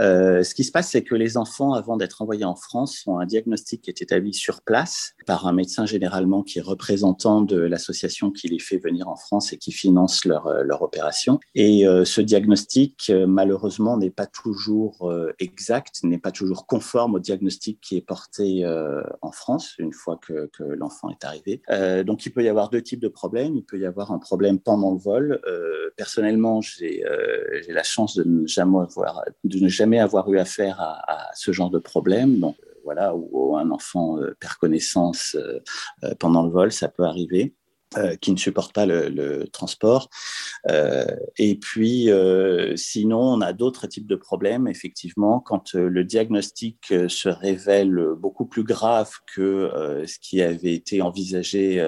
Euh, 0.00 0.42
ce 0.42 0.54
qui 0.54 0.64
se 0.64 0.72
passe, 0.72 0.90
c'est 0.90 1.02
que 1.02 1.14
les 1.14 1.36
enfants, 1.36 1.74
avant 1.74 1.96
d'être 1.96 2.22
envoyés 2.22 2.44
en 2.44 2.54
France, 2.56 3.02
ont 3.06 3.18
un 3.18 3.26
diagnostic 3.26 3.82
qui 3.82 3.90
est 3.90 4.02
établi 4.02 4.32
sur 4.34 4.62
place 4.62 5.12
par 5.26 5.46
un 5.46 5.52
médecin 5.52 5.86
généralement 5.86 6.42
qui 6.42 6.58
est 6.58 6.62
représentant 6.62 7.42
de 7.42 7.58
l'association 7.58 8.30
qui 8.30 8.48
les 8.48 8.58
fait 8.58 8.78
venir 8.78 9.08
en 9.08 9.16
France 9.16 9.52
et 9.52 9.58
qui 9.58 9.72
finance 9.72 10.24
leur, 10.24 10.46
euh, 10.46 10.62
leur 10.62 10.82
opération. 10.82 11.38
Et 11.54 11.84
ce 12.04 12.20
diagnostic, 12.20 13.12
malheureusement, 13.26 13.96
n'est 13.96 14.10
pas 14.10 14.26
toujours 14.26 15.12
exact, 15.38 16.02
n'est 16.02 16.18
pas 16.18 16.30
toujours 16.30 16.66
conforme 16.66 17.14
au 17.14 17.18
diagnostic 17.18 17.80
qui 17.80 17.96
est 17.96 18.06
porté 18.06 18.64
en 19.22 19.32
France 19.32 19.74
une 19.78 19.92
fois 19.92 20.18
que, 20.20 20.50
que 20.52 20.62
l'enfant 20.62 21.10
est 21.10 21.24
arrivé. 21.24 21.62
donc, 22.04 22.19
il 22.26 22.32
peut 22.32 22.42
y 22.42 22.48
avoir 22.48 22.70
deux 22.70 22.82
types 22.82 23.00
de 23.00 23.08
problèmes. 23.08 23.56
Il 23.56 23.64
peut 23.64 23.78
y 23.78 23.86
avoir 23.86 24.12
un 24.12 24.18
problème 24.18 24.58
pendant 24.58 24.92
le 24.92 24.98
vol. 24.98 25.40
personnellement, 25.96 26.60
euh, 26.82 27.60
j'ai 27.66 27.72
la 27.72 27.82
chance 27.82 28.14
de 28.16 28.24
ne 28.24 28.46
jamais 28.46 28.78
avoir, 28.78 29.24
de 29.44 29.58
ne 29.58 29.68
jamais 29.68 29.98
avoir 29.98 30.30
eu 30.32 30.38
affaire 30.38 30.80
à, 30.80 31.30
ce 31.34 31.52
genre 31.52 31.70
de 31.70 31.78
problème. 31.78 32.38
Donc, 32.38 32.56
euh, 32.62 32.72
voilà, 32.84 33.14
où, 33.14 33.56
un 33.56 33.70
enfant 33.70 34.18
euh, 34.18 34.34
perd 34.40 34.54
connaissance 34.54 35.36
pendant 36.18 36.44
le 36.44 36.50
vol, 36.50 36.72
ça 36.72 36.88
peut 36.88 37.04
arriver. 37.04 37.54
Euh, 37.98 38.14
qui 38.14 38.30
ne 38.30 38.36
supportent 38.36 38.72
pas 38.72 38.86
le, 38.86 39.48
transport. 39.52 40.10
Euh, 40.68 41.04
et 41.38 41.56
puis, 41.56 42.08
euh, 42.08 42.76
sinon, 42.76 43.18
on 43.18 43.40
a 43.40 43.52
d'autres 43.52 43.88
types 43.88 44.06
de 44.06 44.14
problèmes, 44.14 44.68
effectivement, 44.68 45.40
quand 45.40 45.74
le 45.74 46.04
diagnostic 46.04 46.94
se 47.08 47.28
révèle 47.28 48.00
beaucoup 48.16 48.46
plus 48.46 48.62
grave 48.62 49.10
que 49.34 50.04
ce 50.06 50.18
qui 50.20 50.40
avait 50.40 50.74
été 50.74 51.02
envisagé 51.02 51.80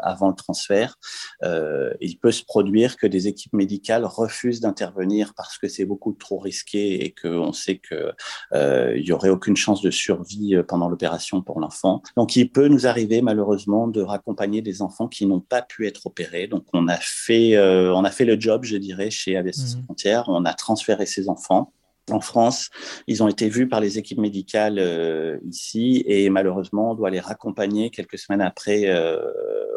avant 0.00 0.28
le 0.28 0.34
transfert. 0.34 0.98
il 1.42 2.18
peut 2.20 2.32
se 2.32 2.44
produire 2.44 2.96
que 2.96 3.06
des 3.06 3.28
équipes 3.28 3.52
médicales 3.52 4.04
refusent 4.04 4.60
d'intervenir 4.60 5.32
parce 5.36 5.58
que 5.58 5.68
c'est 5.68 5.84
beaucoup 5.84 6.12
trop 6.12 6.38
risqué 6.38 7.04
et 7.04 7.12
qu'on 7.12 7.52
sait 7.52 7.78
qu'il 7.78 9.04
n'y 9.04 9.12
aurait 9.12 9.28
aucune 9.28 9.56
chance 9.56 9.80
de 9.80 9.92
survie 9.92 10.56
pendant 10.66 10.88
l'opération 10.88 11.40
pour 11.40 11.60
l'enfant. 11.60 12.02
Donc, 12.16 12.34
il 12.34 12.50
peut 12.50 12.66
nous 12.66 12.88
arriver, 12.88 13.22
malheureusement, 13.22 13.86
de 13.86 14.02
raccompagner 14.02 14.60
des 14.60 14.82
enfants 14.82 15.06
qui 15.06 15.26
n'ont 15.26 15.35
pas 15.40 15.62
pu 15.62 15.86
être 15.86 16.06
opérés. 16.06 16.46
Donc, 16.46 16.64
on 16.72 16.88
a 16.88 16.96
fait, 16.96 17.56
euh, 17.56 17.92
on 17.94 18.04
a 18.04 18.10
fait 18.10 18.24
le 18.24 18.38
job, 18.38 18.64
je 18.64 18.76
dirais, 18.76 19.10
chez 19.10 19.36
Aviation 19.36 19.78
mmh. 19.78 19.84
Frontières. 19.84 20.24
On 20.28 20.44
a 20.44 20.54
transféré 20.54 21.06
ces 21.06 21.28
enfants 21.28 21.72
en 22.10 22.20
France. 22.20 22.70
Ils 23.06 23.22
ont 23.22 23.28
été 23.28 23.48
vus 23.48 23.68
par 23.68 23.80
les 23.80 23.98
équipes 23.98 24.18
médicales 24.18 24.78
euh, 24.78 25.38
ici 25.48 26.04
et 26.06 26.30
malheureusement, 26.30 26.92
on 26.92 26.94
doit 26.94 27.10
les 27.10 27.20
raccompagner 27.20 27.90
quelques 27.90 28.18
semaines 28.18 28.42
après 28.42 28.84
euh, 28.86 29.18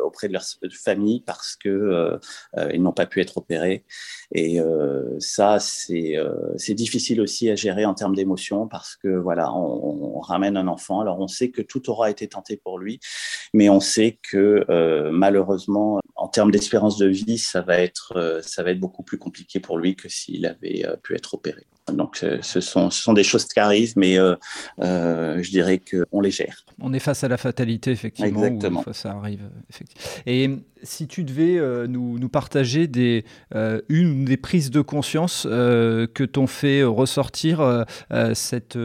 auprès 0.09 0.27
de 0.27 0.33
leur 0.33 0.43
famille 0.73 1.21
parce 1.21 1.55
que 1.55 1.69
euh, 1.69 2.17
euh, 2.57 2.71
ils 2.73 2.81
n'ont 2.81 2.91
pas 2.91 3.05
pu 3.05 3.21
être 3.21 3.37
opérés. 3.37 3.85
Et 4.33 4.59
euh, 4.59 5.15
ça, 5.19 5.59
c'est 5.59 6.17
c'est 6.57 6.73
difficile 6.73 7.21
aussi 7.21 7.49
à 7.49 7.55
gérer 7.55 7.85
en 7.85 7.93
termes 7.93 8.15
d'émotion 8.15 8.67
parce 8.67 8.95
que 8.95 9.07
voilà, 9.07 9.53
on, 9.53 10.17
on, 10.17 10.19
ramène 10.19 10.57
un 10.57 10.67
enfant. 10.67 10.99
Alors 11.01 11.19
on 11.19 11.27
sait 11.27 11.49
que 11.51 11.61
tout 11.61 11.89
aura 11.89 12.09
été 12.09 12.27
tenté 12.27 12.57
pour 12.57 12.79
lui, 12.79 12.99
mais 13.53 13.69
on 13.69 13.79
sait 13.79 14.19
que 14.21 14.65
malheureusement, 15.11 15.99
en 16.15 16.27
termes 16.27 16.51
d'espérance 16.51 16.97
de 16.97 17.07
vie, 17.07 17.37
ça 17.37 17.61
va 17.61 17.77
être 17.79 18.41
ça 18.43 18.63
va 18.63 18.71
être 18.71 18.79
beaucoup 18.79 19.03
plus 19.03 19.17
compliqué 19.17 19.59
pour 19.59 19.77
lui 19.77 19.95
que 19.95 20.09
s'il 20.09 20.45
avait 20.45 20.85
pu 21.03 21.15
être 21.15 21.35
opéré. 21.35 21.65
Donc, 21.91 22.23
ce 22.41 22.61
sont, 22.61 22.89
ce 22.89 23.01
sont 23.01 23.13
des 23.13 23.23
choses 23.23 23.45
qui 23.45 23.59
arrivent, 23.59 23.93
mais 23.95 24.17
euh, 24.17 24.35
euh, 24.81 25.41
je 25.41 25.49
dirais 25.49 25.79
qu'on 25.79 26.21
les 26.21 26.31
gère. 26.31 26.65
On 26.81 26.93
est 26.93 26.99
face 26.99 27.23
à 27.23 27.27
la 27.27 27.37
fatalité, 27.37 27.91
effectivement. 27.91 28.45
Exactement. 28.45 28.83
ça 28.93 29.11
arrive. 29.11 29.49
Effectivement. 29.69 30.03
Et 30.25 30.49
si 30.83 31.07
tu 31.07 31.23
devais 31.23 31.57
euh, 31.57 31.87
nous, 31.87 32.19
nous, 32.19 32.29
partager 32.29 32.87
des, 32.87 33.25
euh, 33.55 33.81
une 33.89 34.25
des 34.25 34.37
prises 34.37 34.71
de 34.71 34.81
conscience 34.81 35.47
euh, 35.49 36.07
que 36.07 36.23
t'ont 36.23 36.47
fait 36.47 36.83
ressortir 36.83 37.85
cette, 38.33 38.77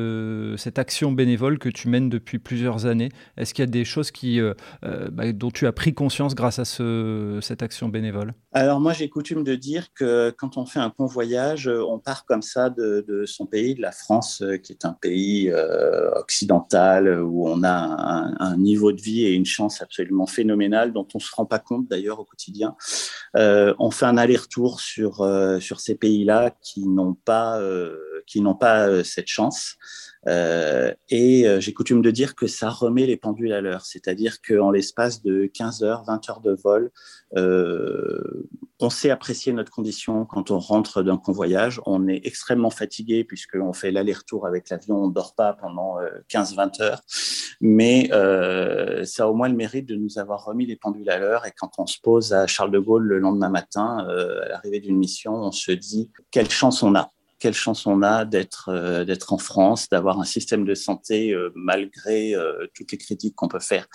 cette 0.57 0.78
action 0.78 1.12
bénévole 1.12 1.59
que 1.59 1.68
tu 1.68 1.88
mènes 1.88 2.09
depuis 2.09 2.38
plusieurs 2.38 2.87
années, 2.87 3.11
est-ce 3.37 3.54
qu'il 3.54 3.62
y 3.62 3.68
a 3.68 3.70
des 3.70 3.85
choses 3.85 4.11
qui, 4.11 4.40
bah, 4.83 5.33
dont 5.33 5.50
tu 5.50 5.66
as 5.66 5.72
pris 5.72 5.94
conscience 5.94 6.35
grâce 6.35 6.59
à 6.59 6.64
ce, 6.64 7.38
cette 7.42 7.62
action 7.62 7.88
bénévole? 7.88 8.35
Alors 8.52 8.80
moi 8.80 8.92
j'ai 8.92 9.09
coutume 9.09 9.44
de 9.44 9.54
dire 9.54 9.88
que 9.94 10.30
quand 10.30 10.57
on 10.57 10.66
fait 10.66 10.80
un 10.80 10.90
convoyage, 10.90 11.68
on 11.68 11.98
part 11.98 12.24
comme 12.24 12.42
ça 12.42 12.70
de, 12.70 13.04
de 13.07 13.26
son 13.26 13.46
pays, 13.46 13.74
de 13.74 13.83
la 13.83 13.92
France, 13.92 14.42
qui 14.62 14.72
est 14.72 14.85
un 14.85 14.92
pays 14.92 15.52
occidental 16.16 17.20
où 17.22 17.48
on 17.48 17.62
a 17.62 17.72
un, 17.72 18.35
un, 18.38 18.57
niveau 18.57 18.92
de 18.92 19.00
vie 19.00 19.24
et 19.24 19.33
une 19.33 19.46
chance 19.46 19.83
absolument 19.83 20.26
phénoménale 20.26 20.92
dont 20.92 21.07
on 21.14 21.18
ne 21.18 21.22
se 21.22 21.35
rend 21.35 21.46
pas 21.46 21.59
compte 21.59 21.84
d'ailleurs 21.88 22.20
au 22.20 22.25
quotidien. 22.25 22.77
Euh, 23.37 23.75
on 23.79 23.90
fait 23.90 24.07
un 24.07 24.16
aller-retour 24.16 24.81
sur, 24.81 25.20
euh, 25.23 25.61
sur 25.61 25.81
ces 25.81 25.94
pays-là 25.94 26.55
qui 26.61 26.87
n'ont 26.87 27.14
pas, 27.14 27.59
euh, 27.61 27.97
qui 28.27 28.40
n'ont 28.40 28.55
pas 28.55 29.05
cette 29.05 29.29
chance. 29.29 29.77
Euh, 30.27 30.93
et 31.11 31.47
euh, 31.47 31.61
j'ai 31.61 31.73
coutume 31.73 32.03
de 32.03 32.11
dire 32.11 32.35
que 32.35 32.47
ça 32.47 32.71
remet 32.71 33.07
les 33.07 33.17
pendules 33.17 33.53
à 33.53 33.61
l'heure, 33.61 33.85
c'est-à-dire 33.85 34.41
qu'en 34.41 34.71
l'espace 34.71 35.23
de 35.23 35.47
15 35.47 35.83
heures, 35.83 36.05
20 36.05 36.31
heures 36.31 36.41
de 36.41 36.53
vol, 36.53 36.91
euh, 37.37 38.49
on 38.81 38.91
sait 38.91 39.11
apprécier 39.11 39.53
notre 39.53 39.71
condition 39.71 40.25
quand 40.25 40.51
on 40.51 40.59
rentre 40.59 41.03
d'un 41.03 41.17
convoyage. 41.17 41.81
On 41.87 42.09
est 42.09 42.21
extrêmement 42.25 42.71
fatigué 42.71 43.25
puisqu'on 43.25 43.73
fait 43.73 43.91
l'aller-retour 43.91 44.47
avec 44.47 44.69
l'avion, 44.69 45.05
on 45.05 45.09
ne 45.09 45.13
dort 45.13 45.35
pas 45.35 45.53
pendant 45.55 45.97
15-20 46.29 46.83
heures, 46.83 47.01
mais 47.61 48.09
ça 49.07 49.25
a 49.25 49.27
au 49.29 49.35
moins 49.35 49.49
le 49.49 49.55
mérite 49.55 49.87
de 49.87 49.95
nous 49.95 50.19
avoir 50.19 50.45
remis 50.45 50.67
les 50.67 50.77
pendules 50.77 51.09
à 51.09 51.19
l'heure. 51.19 51.47
Et 51.47 51.53
quand 51.57 51.71
on 51.79 51.87
se 51.87 51.99
pose 52.03 52.35
à 52.35 52.47
Charles 52.47 52.73
de 52.73 52.79
Gaulle 52.79 53.05
le 53.05 53.21
lendemain 53.21 53.49
matin, 53.49 54.07
à 54.07 54.49
l'arrivée 54.49 54.81
d'une 54.81 54.99
mission, 54.99 55.35
on 55.35 55.53
se 55.53 55.73
dit 55.73 56.11
quelle 56.31 56.51
chance 56.51 56.83
on 56.83 56.95
a 56.95 57.13
quelle 57.44 57.52
chance 57.52 57.87
on 57.87 58.00
a 58.00 58.24
d'être 58.24 58.70
euh, 58.70 59.04
d'être 59.04 59.35
en 59.35 59.37
France, 59.37 59.90
d'avoir 59.90 60.18
un 60.18 60.24
système 60.24 60.64
de 60.64 60.74
santé 60.74 61.35
euh, 61.35 61.52
malgré 61.54 62.35
euh, 62.35 62.66
toutes 62.72 62.90
les 62.90 62.96
critiques 62.96 63.37
qu'on 63.37 63.48
peut 63.48 63.61
faire, 63.61 63.87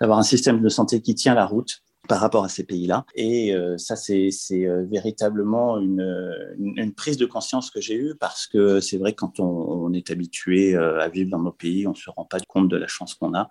d'avoir 0.00 0.18
un 0.18 0.24
système 0.24 0.60
de 0.60 0.68
santé 0.68 1.00
qui 1.00 1.14
tient 1.14 1.36
la 1.36 1.46
route 1.46 1.84
par 2.06 2.20
rapport 2.20 2.44
à 2.44 2.48
ces 2.48 2.64
pays-là. 2.64 3.04
Et 3.14 3.54
euh, 3.54 3.76
ça, 3.78 3.96
c'est 3.96 4.30
euh, 4.52 4.84
véritablement 4.90 5.78
une, 5.78 6.92
prise 6.96 7.16
de 7.16 7.26
conscience 7.26 7.70
que 7.70 7.80
j'ai 7.80 7.94
eue 7.94 8.14
parce 8.18 8.46
que 8.46 8.80
c'est 8.80 8.96
vrai, 8.96 9.12
quand 9.12 9.40
on, 9.40 9.92
est 9.92 10.10
habitué 10.10 10.74
euh, 10.74 11.00
à 11.00 11.08
vivre 11.08 11.30
dans 11.30 11.40
nos 11.40 11.52
pays, 11.52 11.86
on 11.86 11.90
ne 11.90 11.96
se 11.96 12.08
rend 12.10 12.24
pas 12.24 12.38
compte 12.48 12.68
de 12.68 12.76
la 12.76 12.86
chance 12.86 13.14
qu'on 13.14 13.34
a. 13.34 13.48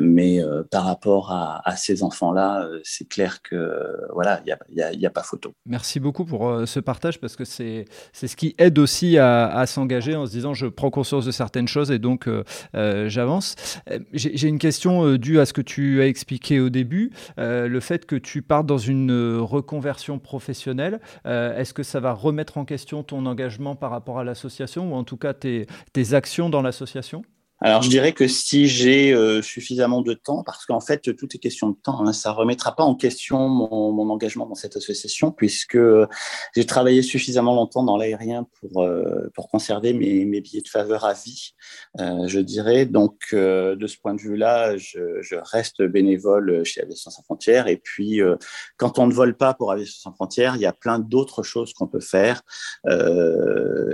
Mais 0.00 0.40
par 0.70 0.84
rapport 0.84 1.32
à, 1.32 1.76
ces 1.76 2.02
enfants-là, 2.02 2.68
c'est 2.82 3.08
clair 3.08 3.42
que 3.42 3.56
voilà, 4.12 4.42
il 4.44 4.98
n'y 4.98 5.06
a, 5.06 5.10
pas 5.10 5.22
photo. 5.22 5.54
Merci 5.66 6.00
beaucoup 6.00 6.24
pour 6.24 6.66
ce 6.66 6.80
partage 6.80 7.20
parce 7.20 7.36
que 7.36 7.44
c'est 7.44 7.86
ce 8.12 8.36
qui 8.36 8.54
aide 8.58 8.78
aussi 8.78 9.18
à 9.18 9.64
s'engager 9.66 10.14
en 10.16 10.26
se 10.26 10.32
disant 10.32 10.54
je 10.54 10.66
prends 10.66 10.90
conscience 10.90 11.24
de 11.24 11.30
certaines 11.30 11.68
choses 11.68 11.90
et 11.90 11.98
donc 11.98 12.28
j'avance. 12.74 13.56
J'ai 14.12 14.48
une 14.48 14.58
question 14.58 15.16
due 15.16 15.40
à 15.40 15.46
ce 15.46 15.52
que 15.52 15.62
tu 15.62 16.00
as 16.02 16.06
expliqué 16.06 16.60
au 16.60 16.70
début. 16.70 17.12
Le 17.44 17.80
fait 17.80 18.06
que 18.06 18.16
tu 18.16 18.42
partes 18.42 18.66
dans 18.66 18.78
une 18.78 19.38
reconversion 19.38 20.18
professionnelle, 20.18 21.00
est-ce 21.24 21.74
que 21.74 21.82
ça 21.82 22.00
va 22.00 22.12
remettre 22.12 22.58
en 22.58 22.64
question 22.64 23.02
ton 23.02 23.26
engagement 23.26 23.76
par 23.76 23.90
rapport 23.90 24.18
à 24.18 24.24
l'association 24.24 24.92
ou 24.92 24.94
en 24.94 25.04
tout 25.04 25.16
cas 25.16 25.34
tes 25.34 25.66
actions 26.12 26.48
dans 26.48 26.62
l'association? 26.62 27.22
Alors, 27.64 27.80
je 27.80 27.88
dirais 27.88 28.12
que 28.12 28.28
si 28.28 28.68
j'ai 28.68 29.14
euh, 29.14 29.40
suffisamment 29.40 30.02
de 30.02 30.12
temps, 30.12 30.42
parce 30.42 30.66
qu'en 30.66 30.80
fait, 30.80 31.16
tout 31.16 31.28
est 31.34 31.38
question 31.38 31.70
de 31.70 31.76
temps, 31.82 32.06
hein, 32.06 32.12
ça 32.12 32.28
ne 32.28 32.34
remettra 32.34 32.76
pas 32.76 32.82
en 32.82 32.94
question 32.94 33.48
mon, 33.48 33.90
mon, 33.90 34.10
engagement 34.10 34.44
dans 34.44 34.54
cette 34.54 34.76
association, 34.76 35.32
puisque 35.32 35.78
j'ai 36.54 36.66
travaillé 36.66 37.00
suffisamment 37.00 37.54
longtemps 37.54 37.82
dans 37.82 37.96
l'aérien 37.96 38.46
pour, 38.60 38.82
euh, 38.82 39.30
pour 39.34 39.48
conserver 39.48 39.94
mes, 39.94 40.26
mes, 40.26 40.42
billets 40.42 40.60
de 40.60 40.68
faveur 40.68 41.06
à 41.06 41.14
vie, 41.14 41.54
euh, 42.00 42.26
je 42.26 42.38
dirais. 42.38 42.84
Donc, 42.84 43.16
euh, 43.32 43.76
de 43.76 43.86
ce 43.86 43.96
point 43.96 44.12
de 44.12 44.20
vue-là, 44.20 44.76
je, 44.76 45.22
je, 45.22 45.36
reste 45.36 45.80
bénévole 45.82 46.64
chez 46.64 46.82
Aviation 46.82 47.10
Sans 47.10 47.22
Frontières. 47.22 47.66
Et 47.68 47.78
puis, 47.78 48.20
euh, 48.20 48.36
quand 48.76 48.98
on 48.98 49.06
ne 49.06 49.14
vole 49.14 49.38
pas 49.38 49.54
pour 49.54 49.72
Aviation 49.72 50.10
Sans 50.10 50.12
Frontières, 50.12 50.56
il 50.56 50.60
y 50.60 50.66
a 50.66 50.74
plein 50.74 50.98
d'autres 50.98 51.42
choses 51.42 51.72
qu'on 51.72 51.86
peut 51.86 52.00
faire. 52.00 52.42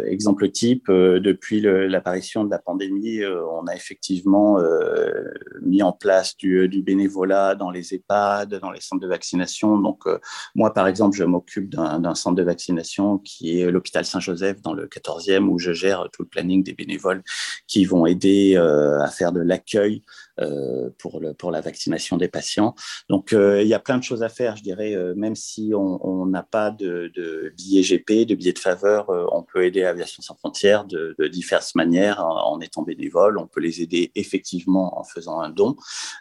exemple 0.07 0.51
type, 0.51 0.91
depuis 0.91 1.61
l'apparition 1.61 2.45
de 2.45 2.51
la 2.51 2.59
pandémie, 2.59 3.21
a 3.67 3.75
effectivement 3.75 4.59
euh, 4.59 5.25
mis 5.63 5.83
en 5.83 5.93
place 5.93 6.37
du, 6.37 6.69
du, 6.69 6.83
bénévolat 6.83 7.55
dans 7.55 7.71
les 7.71 7.95
EHPAD, 7.95 8.57
dans 8.57 8.71
les 8.71 8.81
centres 8.81 9.03
de 9.03 9.09
vaccination. 9.09 9.79
Donc, 9.79 10.07
euh, 10.07 10.19
moi, 10.55 10.73
par 10.73 10.87
exemple, 10.87 11.17
je 11.17 11.25
m'occupe 11.25 11.69
d'un 11.69 12.15
centre 12.15 12.37
de 12.37 12.43
vaccination 12.43 13.19
qui 13.19 13.61
est 13.61 13.71
l'hôpital 13.71 14.05
Saint-Joseph 14.05 14.61
dans 14.63 14.73
le 14.73 14.87
14e, 14.87 15.49
où 15.49 15.59
je 15.59 15.73
gère 15.73 16.09
tout 16.13 16.23
le 16.23 16.29
planning 16.29 16.63
des 16.63 16.73
bénévoles 16.73 17.23
qui 17.67 17.85
vont 17.85 18.07
aider 18.07 18.55
euh, 18.57 19.01
à 19.01 19.09
faire 19.09 19.33
de 19.33 19.41
l'accueil 19.41 20.03
euh, 20.30 20.30
pour, 20.99 21.21
le, 21.21 21.35
pour 21.35 21.51
la 21.51 21.61
vaccination 21.61 22.17
des 22.17 22.29
patients. 22.29 22.75
Donc, 23.09 23.33
euh, 23.33 23.63
il 23.63 23.69
y 23.69 23.75
a 23.75 23.79
plein 23.79 23.99
de 23.99 24.03
choses 24.03 24.23
à 24.23 24.29
faire, 24.29 24.57
je 24.57 24.63
dirais, 24.63 24.95
euh, 24.95 25.15
même 25.17 25.35
si 25.35 25.73
on 25.75 26.27
n'a 26.27 26.43
pas 26.43 26.71
de, 26.71 27.11
de 27.15 27.53
billets 27.57 27.83
GP, 27.83 28.27
de 28.27 28.35
billets 28.35 28.53
de 28.53 28.59
faveur, 28.59 29.09
on 29.33 29.43
peut 29.43 29.65
aider 29.65 29.85
Aviation 29.85 30.23
Sans 30.23 30.35
Frontières 30.35 30.85
de, 30.85 31.15
diverses 31.29 31.75
manières 31.75 32.25
en, 32.25 32.61
étant 32.61 32.83
bénévole. 32.83 33.39
On 33.39 33.47
peut 33.47 33.61
les 33.61 33.83
aider 33.83 34.11
effectivement 34.15 34.99
en 34.99 35.05
faisant 35.05 35.41
un 35.41 35.51
don, 35.51 35.77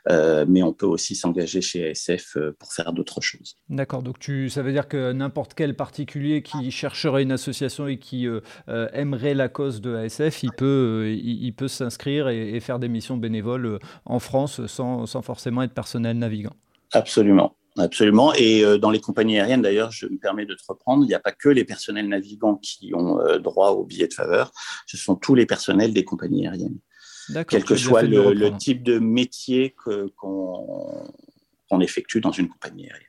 mais 0.07 0.63
on 0.63 0.73
peut 0.73 0.85
aussi 0.85 1.15
s'engager 1.15 1.61
chez 1.61 1.89
ASF 1.89 2.37
pour 2.57 2.73
faire 2.73 2.93
d'autres 2.93 3.21
choses. 3.21 3.57
D'accord, 3.69 4.03
donc 4.03 4.17
ça 4.49 4.61
veut 4.61 4.71
dire 4.71 4.87
que 4.87 5.11
n'importe 5.11 5.53
quel 5.53 5.75
particulier 5.75 6.41
qui 6.41 6.71
chercherait 6.71 7.23
une 7.23 7.31
association 7.31 7.87
et 7.87 7.97
qui 7.97 8.27
aimerait 8.67 9.33
la 9.33 9.49
cause 9.49 9.81
de 9.81 9.95
ASF, 9.95 10.43
il 10.43 10.51
peut, 10.51 11.11
il 11.11 11.51
peut 11.53 11.67
s'inscrire 11.67 12.29
et, 12.29 12.55
et, 12.55 12.59
faire 12.59 12.79
des 12.79 12.89
missions 12.89 13.17
bénévoles 13.17 13.79
en 14.09 14.19
France 14.19 14.65
sans, 14.65 15.05
sans 15.05 15.21
forcément 15.21 15.61
être 15.61 15.73
personnel 15.73 16.17
navigant. 16.17 16.55
Absolument. 16.91 17.55
Absolument. 17.77 18.33
Et 18.33 18.65
euh, 18.65 18.77
dans 18.77 18.89
les 18.89 18.99
compagnies 18.99 19.39
aériennes, 19.39 19.61
d'ailleurs, 19.61 19.91
je 19.91 20.07
me 20.07 20.17
permets 20.17 20.45
de 20.45 20.53
te 20.53 20.63
reprendre, 20.67 21.05
il 21.05 21.07
n'y 21.07 21.13
a 21.13 21.19
pas 21.19 21.31
que 21.31 21.49
les 21.49 21.63
personnels 21.63 22.09
navigants 22.09 22.55
qui 22.55 22.93
ont 22.93 23.19
euh, 23.21 23.37
droit 23.37 23.69
au 23.69 23.85
billet 23.85 24.07
de 24.07 24.13
faveur, 24.13 24.51
ce 24.87 24.97
sont 24.97 25.15
tous 25.15 25.35
les 25.35 25.45
personnels 25.45 25.93
des 25.93 26.03
compagnies 26.03 26.47
aériennes. 26.47 26.79
Quel 27.47 27.63
que 27.63 27.75
soit 27.75 28.01
le, 28.01 28.33
le, 28.33 28.57
type 28.57 28.81
de 28.81 28.97
métier 28.97 29.75
qu'on 29.75 30.09
qu 31.69 31.83
effectue 31.83 32.21
dans 32.21 32.31
une 32.31 32.49
compagnie 32.49 32.89
aérienne. 32.89 33.08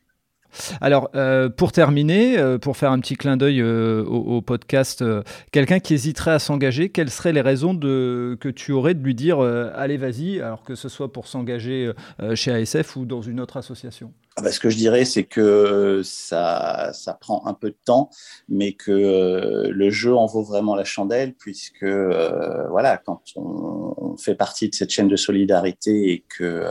Alors, 0.80 1.10
euh, 1.14 1.48
pour 1.48 1.72
terminer, 1.72 2.38
euh, 2.38 2.58
pour 2.58 2.76
faire 2.76 2.92
un 2.92 3.00
petit 3.00 3.16
clin 3.16 3.36
d'œil 3.36 3.60
euh, 3.60 4.04
au, 4.04 4.40
podcast, 4.42 5.04
quelqu'un 5.52 5.80
qui 5.80 5.94
hésiterait 5.94 6.32
à 6.32 6.38
s'engager, 6.38 6.88
quelles 6.88 7.10
seraient 7.10 7.32
les 7.32 7.40
raisons 7.40 7.76
que 7.76 8.48
tu 8.50 8.72
aurais 8.72 8.94
de 8.94 9.02
lui 9.02 9.14
dire 9.14 9.40
allez, 9.40 9.96
vas-y, 9.96 10.40
alors 10.40 10.62
que 10.62 10.74
ce 10.74 10.88
soit 10.88 11.12
pour 11.12 11.26
s'engager 11.26 11.92
chez 12.34 12.52
ASF 12.52 12.96
ou 12.96 13.04
dans 13.04 13.22
une 13.22 13.40
autre 13.40 13.56
association? 13.56 14.12
Ah 14.40 14.42
bah, 14.42 14.52
Ce 14.52 14.58
que 14.58 14.70
je 14.70 14.76
dirais, 14.76 15.04
c'est 15.04 15.24
que 15.24 16.00
ça, 16.02 16.92
ça 16.94 17.12
prend 17.12 17.46
un 17.46 17.52
peu 17.52 17.68
de 17.68 17.78
temps, 17.84 18.08
mais 18.48 18.72
que 18.72 19.68
le 19.68 19.90
jeu 19.90 20.14
en 20.14 20.24
vaut 20.24 20.42
vraiment 20.42 20.74
la 20.74 20.84
chandelle, 20.84 21.34
puisque 21.34 21.84
voilà, 21.84 22.96
quand 23.04 23.22
on, 23.36 23.94
on, 23.98 24.16
fait 24.16 24.34
partie 24.34 24.68
de 24.70 24.74
cette 24.74 24.90
chaîne 24.90 25.08
de 25.08 25.16
solidarité 25.16 26.10
et 26.12 26.24
que, 26.28 26.64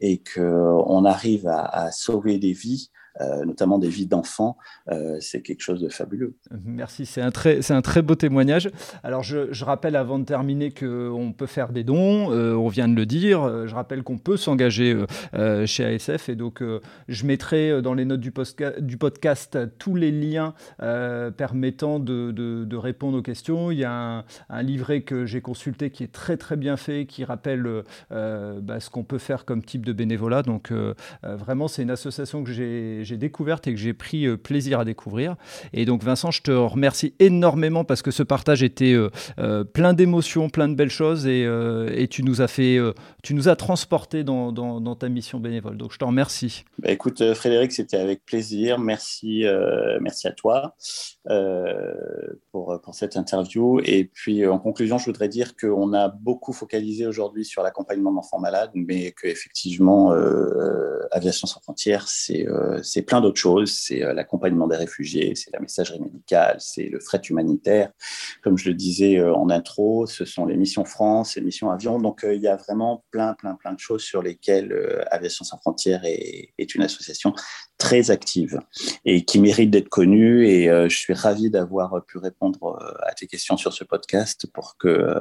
et 0.00 0.18
que 0.18 0.40
on 0.40 1.04
arrive 1.04 1.46
à, 1.46 1.64
à 1.64 1.90
sauver 1.92 2.38
des 2.38 2.52
vies, 2.52 2.90
euh, 3.20 3.44
notamment 3.44 3.78
des 3.78 3.88
vies 3.88 4.06
d'enfants, 4.06 4.56
euh, 4.90 5.16
c'est 5.20 5.42
quelque 5.42 5.62
chose 5.62 5.80
de 5.80 5.88
fabuleux. 5.88 6.36
Merci, 6.64 7.04
c'est 7.04 7.20
un 7.20 7.32
très, 7.32 7.62
c'est 7.62 7.74
un 7.74 7.82
très 7.82 8.00
beau 8.00 8.14
témoignage. 8.14 8.70
Alors 9.02 9.24
je, 9.24 9.64
rappelle 9.64 9.96
avant 9.96 10.18
de 10.18 10.24
terminer 10.24 10.70
qu'on 10.70 11.34
peut 11.36 11.46
faire 11.46 11.72
des 11.72 11.84
dons, 11.84 12.32
euh, 12.32 12.54
on 12.54 12.68
vient 12.68 12.88
de 12.88 12.94
le 12.94 13.06
dire. 13.06 13.66
Je 13.66 13.74
rappelle 13.74 14.02
qu'on 14.02 14.18
peut 14.18 14.36
s'engager 14.36 14.96
chez 15.66 15.84
ASF 15.84 16.28
et 16.28 16.36
donc 16.36 16.62
je 17.08 17.26
mettrai 17.26 17.82
dans 17.82 17.94
les 17.94 18.04
notes 18.04 18.20
du, 18.20 18.30
podcast 18.30 19.58
tous 19.78 19.94
les 19.94 20.10
liens 20.10 20.54
permettant 21.36 21.98
de, 21.98 22.76
répondre 22.76 23.18
aux 23.18 23.22
questions. 23.22 23.70
Il 23.70 23.78
y 23.78 23.84
a 23.84 23.92
un, 23.92 24.24
un 24.48 24.62
livret 24.62 25.02
que 25.02 25.26
j'ai 25.26 25.40
consulté 25.40 25.90
qui 25.90 26.04
est 26.04 26.12
très 26.12 26.36
très 26.36 26.56
bien 26.56 26.76
fait, 26.76 27.06
qui 27.06 27.24
rappelle 27.24 27.82
bah, 28.10 28.80
ce 28.80 28.90
qu'on 28.90 29.04
peut 29.04 29.18
faire 29.18 29.44
comme 29.44 29.62
type 29.62 29.84
de 29.84 29.92
bénévolat. 29.92 30.42
Donc 30.42 30.72
vraiment, 31.22 31.68
c'est 31.68 31.82
une 31.82 31.90
association 31.90 32.44
que 32.44 32.52
j'ai 32.52 33.04
j'ai 33.08 33.16
découverte 33.16 33.66
et 33.66 33.72
que 33.72 33.80
j'ai 33.80 33.94
pris 33.94 34.26
euh, 34.26 34.36
plaisir 34.36 34.80
à 34.80 34.84
découvrir. 34.84 35.36
Et 35.72 35.84
donc 35.84 36.02
Vincent, 36.02 36.30
je 36.30 36.42
te 36.42 36.50
remercie 36.50 37.14
énormément 37.18 37.84
parce 37.84 38.02
que 38.02 38.10
ce 38.10 38.22
partage 38.22 38.62
était 38.62 38.92
euh, 38.92 39.10
euh, 39.38 39.64
plein 39.64 39.94
d'émotions, 39.94 40.50
plein 40.50 40.68
de 40.68 40.74
belles 40.74 40.90
choses 40.90 41.26
et, 41.26 41.48
tu 42.10 42.22
nous 42.22 42.40
as 42.40 42.48
fait, 42.48 42.78
tu 43.22 43.34
nous 43.34 43.48
as 43.48 43.56
transporté 43.56 44.24
dans, 44.24 44.96
ta 44.98 45.08
mission 45.08 45.40
bénévole. 45.40 45.76
Donc 45.76 45.92
je 45.92 45.98
te 45.98 46.04
remercie. 46.04 46.64
Bah, 46.78 46.90
écoute 46.90 47.34
Frédéric, 47.34 47.72
c'était 47.72 47.98
avec 47.98 48.24
plaisir. 48.24 48.78
Merci, 48.78 49.44
merci 50.00 50.26
à 50.26 50.32
toi 50.32 50.74
pour, 52.52 52.80
cette 52.92 53.16
interview. 53.16 53.80
Et 53.84 54.04
puis 54.04 54.46
en 54.46 54.58
conclusion, 54.58 54.98
je 54.98 55.04
voudrais 55.06 55.28
dire 55.28 55.56
qu'on 55.56 55.92
a 55.92 56.08
beaucoup 56.08 56.52
focalisé 56.52 57.06
aujourd'hui 57.06 57.44
sur 57.44 57.62
l'accompagnement 57.62 58.12
d'enfants 58.12 58.40
malades, 58.40 58.70
mais 58.74 59.12
qu'effectivement, 59.12 60.12
Aviation 61.10 61.46
sans 61.46 61.60
frontières, 61.60 62.08
c'est 62.08 62.46
c'est 62.88 63.02
plein 63.02 63.20
d'autres 63.20 63.38
choses. 63.38 63.72
C'est 63.72 64.02
euh, 64.02 64.12
l'accompagnement 64.12 64.66
des 64.66 64.76
réfugiés, 64.76 65.34
c'est 65.34 65.52
la 65.52 65.60
messagerie 65.60 66.00
médicale, 66.00 66.56
c'est 66.58 66.88
le 66.88 67.00
fret 67.00 67.20
humanitaire. 67.28 67.92
Comme 68.42 68.56
je 68.56 68.68
le 68.68 68.74
disais 68.74 69.18
euh, 69.18 69.34
en 69.34 69.50
intro, 69.50 70.06
ce 70.06 70.24
sont 70.24 70.46
les 70.46 70.56
missions 70.56 70.84
France, 70.84 71.36
les 71.36 71.42
missions 71.42 71.70
avion. 71.70 71.98
Donc, 71.98 72.24
euh, 72.24 72.34
il 72.34 72.42
y 72.42 72.48
a 72.48 72.56
vraiment 72.56 73.04
plein, 73.10 73.34
plein, 73.34 73.54
plein 73.54 73.72
de 73.72 73.78
choses 73.78 74.02
sur 74.02 74.22
lesquelles 74.22 74.74
Aviation 75.10 75.44
sans 75.44 75.58
frontières 75.58 76.04
est, 76.04 76.52
est 76.58 76.74
une 76.74 76.82
association 76.82 77.34
très 77.78 78.10
active 78.10 78.60
et 79.04 79.24
qui 79.24 79.40
mérite 79.40 79.70
d'être 79.70 79.88
connue. 79.88 80.46
Et 80.46 80.66
je 80.66 80.96
suis 80.96 81.14
ravi 81.14 81.50
d'avoir 81.50 82.04
pu 82.04 82.18
répondre 82.18 82.78
à 83.06 83.12
tes 83.14 83.26
questions 83.26 83.56
sur 83.56 83.72
ce 83.72 83.84
podcast 83.84 84.46
pour 84.52 84.76
que, 84.78 85.14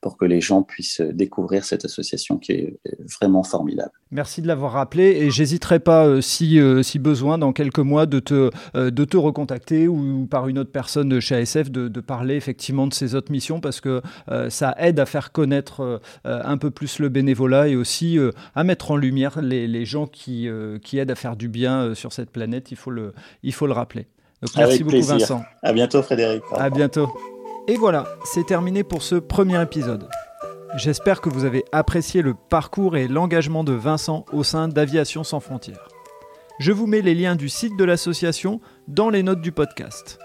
pour 0.00 0.16
que 0.16 0.24
les 0.24 0.40
gens 0.40 0.62
puissent 0.62 1.00
découvrir 1.00 1.64
cette 1.64 1.84
association 1.84 2.38
qui 2.38 2.52
est 2.52 2.80
vraiment 3.20 3.42
formidable. 3.42 3.92
Merci 4.10 4.42
de 4.42 4.46
l'avoir 4.46 4.72
rappelé 4.72 5.04
et 5.04 5.30
j'hésiterai 5.30 5.80
pas 5.80 6.20
si, 6.22 6.58
si 6.82 6.98
besoin 6.98 7.38
dans 7.38 7.52
quelques 7.52 7.78
mois 7.78 8.06
de 8.06 8.20
te, 8.20 8.50
euh, 8.74 8.90
de 8.90 9.04
te 9.04 9.16
recontacter 9.16 9.88
ou, 9.88 10.26
par 10.26 10.48
une 10.48 10.58
autre 10.58 10.72
personne 10.72 11.20
chez 11.20 11.36
ASF 11.36 11.70
de, 11.70 11.88
de, 11.88 12.00
parler 12.00 12.36
effectivement 12.36 12.86
de 12.86 12.94
ces 12.94 13.14
autres 13.14 13.32
missions 13.32 13.60
parce 13.60 13.80
que 13.80 14.00
euh, 14.30 14.50
ça 14.50 14.74
aide 14.78 15.00
à 15.00 15.06
faire 15.06 15.32
connaître 15.32 16.00
euh, 16.26 16.40
un 16.44 16.56
peu 16.58 16.70
plus 16.70 16.98
le 16.98 17.08
bénévolat 17.08 17.68
et 17.68 17.76
aussi 17.76 18.18
euh, 18.18 18.30
à 18.54 18.64
mettre 18.64 18.90
en 18.90 18.96
lumière 18.96 19.40
les, 19.40 19.66
les 19.66 19.84
gens 19.84 20.06
qui, 20.06 20.48
euh, 20.48 20.78
qui 20.78 20.98
aident 20.98 21.10
à 21.10 21.14
faire 21.14 21.36
du 21.36 21.48
bien 21.48 21.94
sur 21.98 22.12
cette 22.12 22.30
planète. 22.30 22.70
Il 22.70 22.76
faut 22.76 22.90
le, 22.90 23.12
il 23.42 23.52
faut 23.52 23.66
le 23.66 23.72
rappeler. 23.74 24.08
Donc, 24.42 24.56
merci 24.56 24.62
Avec 24.62 24.78
beaucoup 24.80 24.90
plaisir. 24.90 25.18
Vincent. 25.18 25.42
À 25.62 25.72
bientôt 25.72 26.02
Frédéric. 26.02 26.42
À 26.52 26.70
bientôt. 26.70 27.08
Et 27.66 27.76
voilà, 27.76 28.06
c'est 28.24 28.46
terminé 28.46 28.82
pour 28.84 29.02
ce 29.02 29.16
premier 29.16 29.60
épisode. 29.60 30.08
J'espère 30.76 31.20
que 31.20 31.28
vous 31.28 31.44
avez 31.44 31.64
apprécié 31.72 32.22
le 32.22 32.34
parcours 32.34 32.96
et 32.96 33.08
l'engagement 33.08 33.64
de 33.64 33.72
Vincent 33.72 34.24
au 34.32 34.44
sein 34.44 34.68
d'Aviation 34.68 35.24
sans 35.24 35.40
frontières. 35.40 35.88
Je 36.60 36.72
vous 36.72 36.86
mets 36.86 37.02
les 37.02 37.14
liens 37.14 37.36
du 37.36 37.48
site 37.48 37.76
de 37.76 37.84
l'association 37.84 38.60
dans 38.86 39.10
les 39.10 39.22
notes 39.22 39.40
du 39.40 39.52
podcast. 39.52 40.18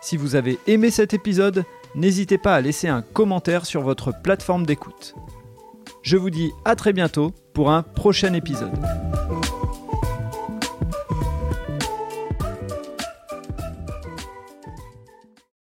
Si 0.00 0.16
vous 0.16 0.34
avez 0.34 0.58
aimé 0.66 0.90
cet 0.90 1.14
épisode, 1.14 1.64
n'hésitez 1.94 2.38
pas 2.38 2.54
à 2.54 2.60
laisser 2.60 2.88
un 2.88 3.02
commentaire 3.02 3.66
sur 3.66 3.82
votre 3.82 4.12
plateforme 4.22 4.66
d'écoute. 4.66 5.14
Je 6.02 6.16
vous 6.16 6.30
dis 6.30 6.50
à 6.64 6.76
très 6.76 6.92
bientôt 6.92 7.32
pour 7.52 7.70
un 7.70 7.82
prochain 7.82 8.32
épisode. 8.32 8.72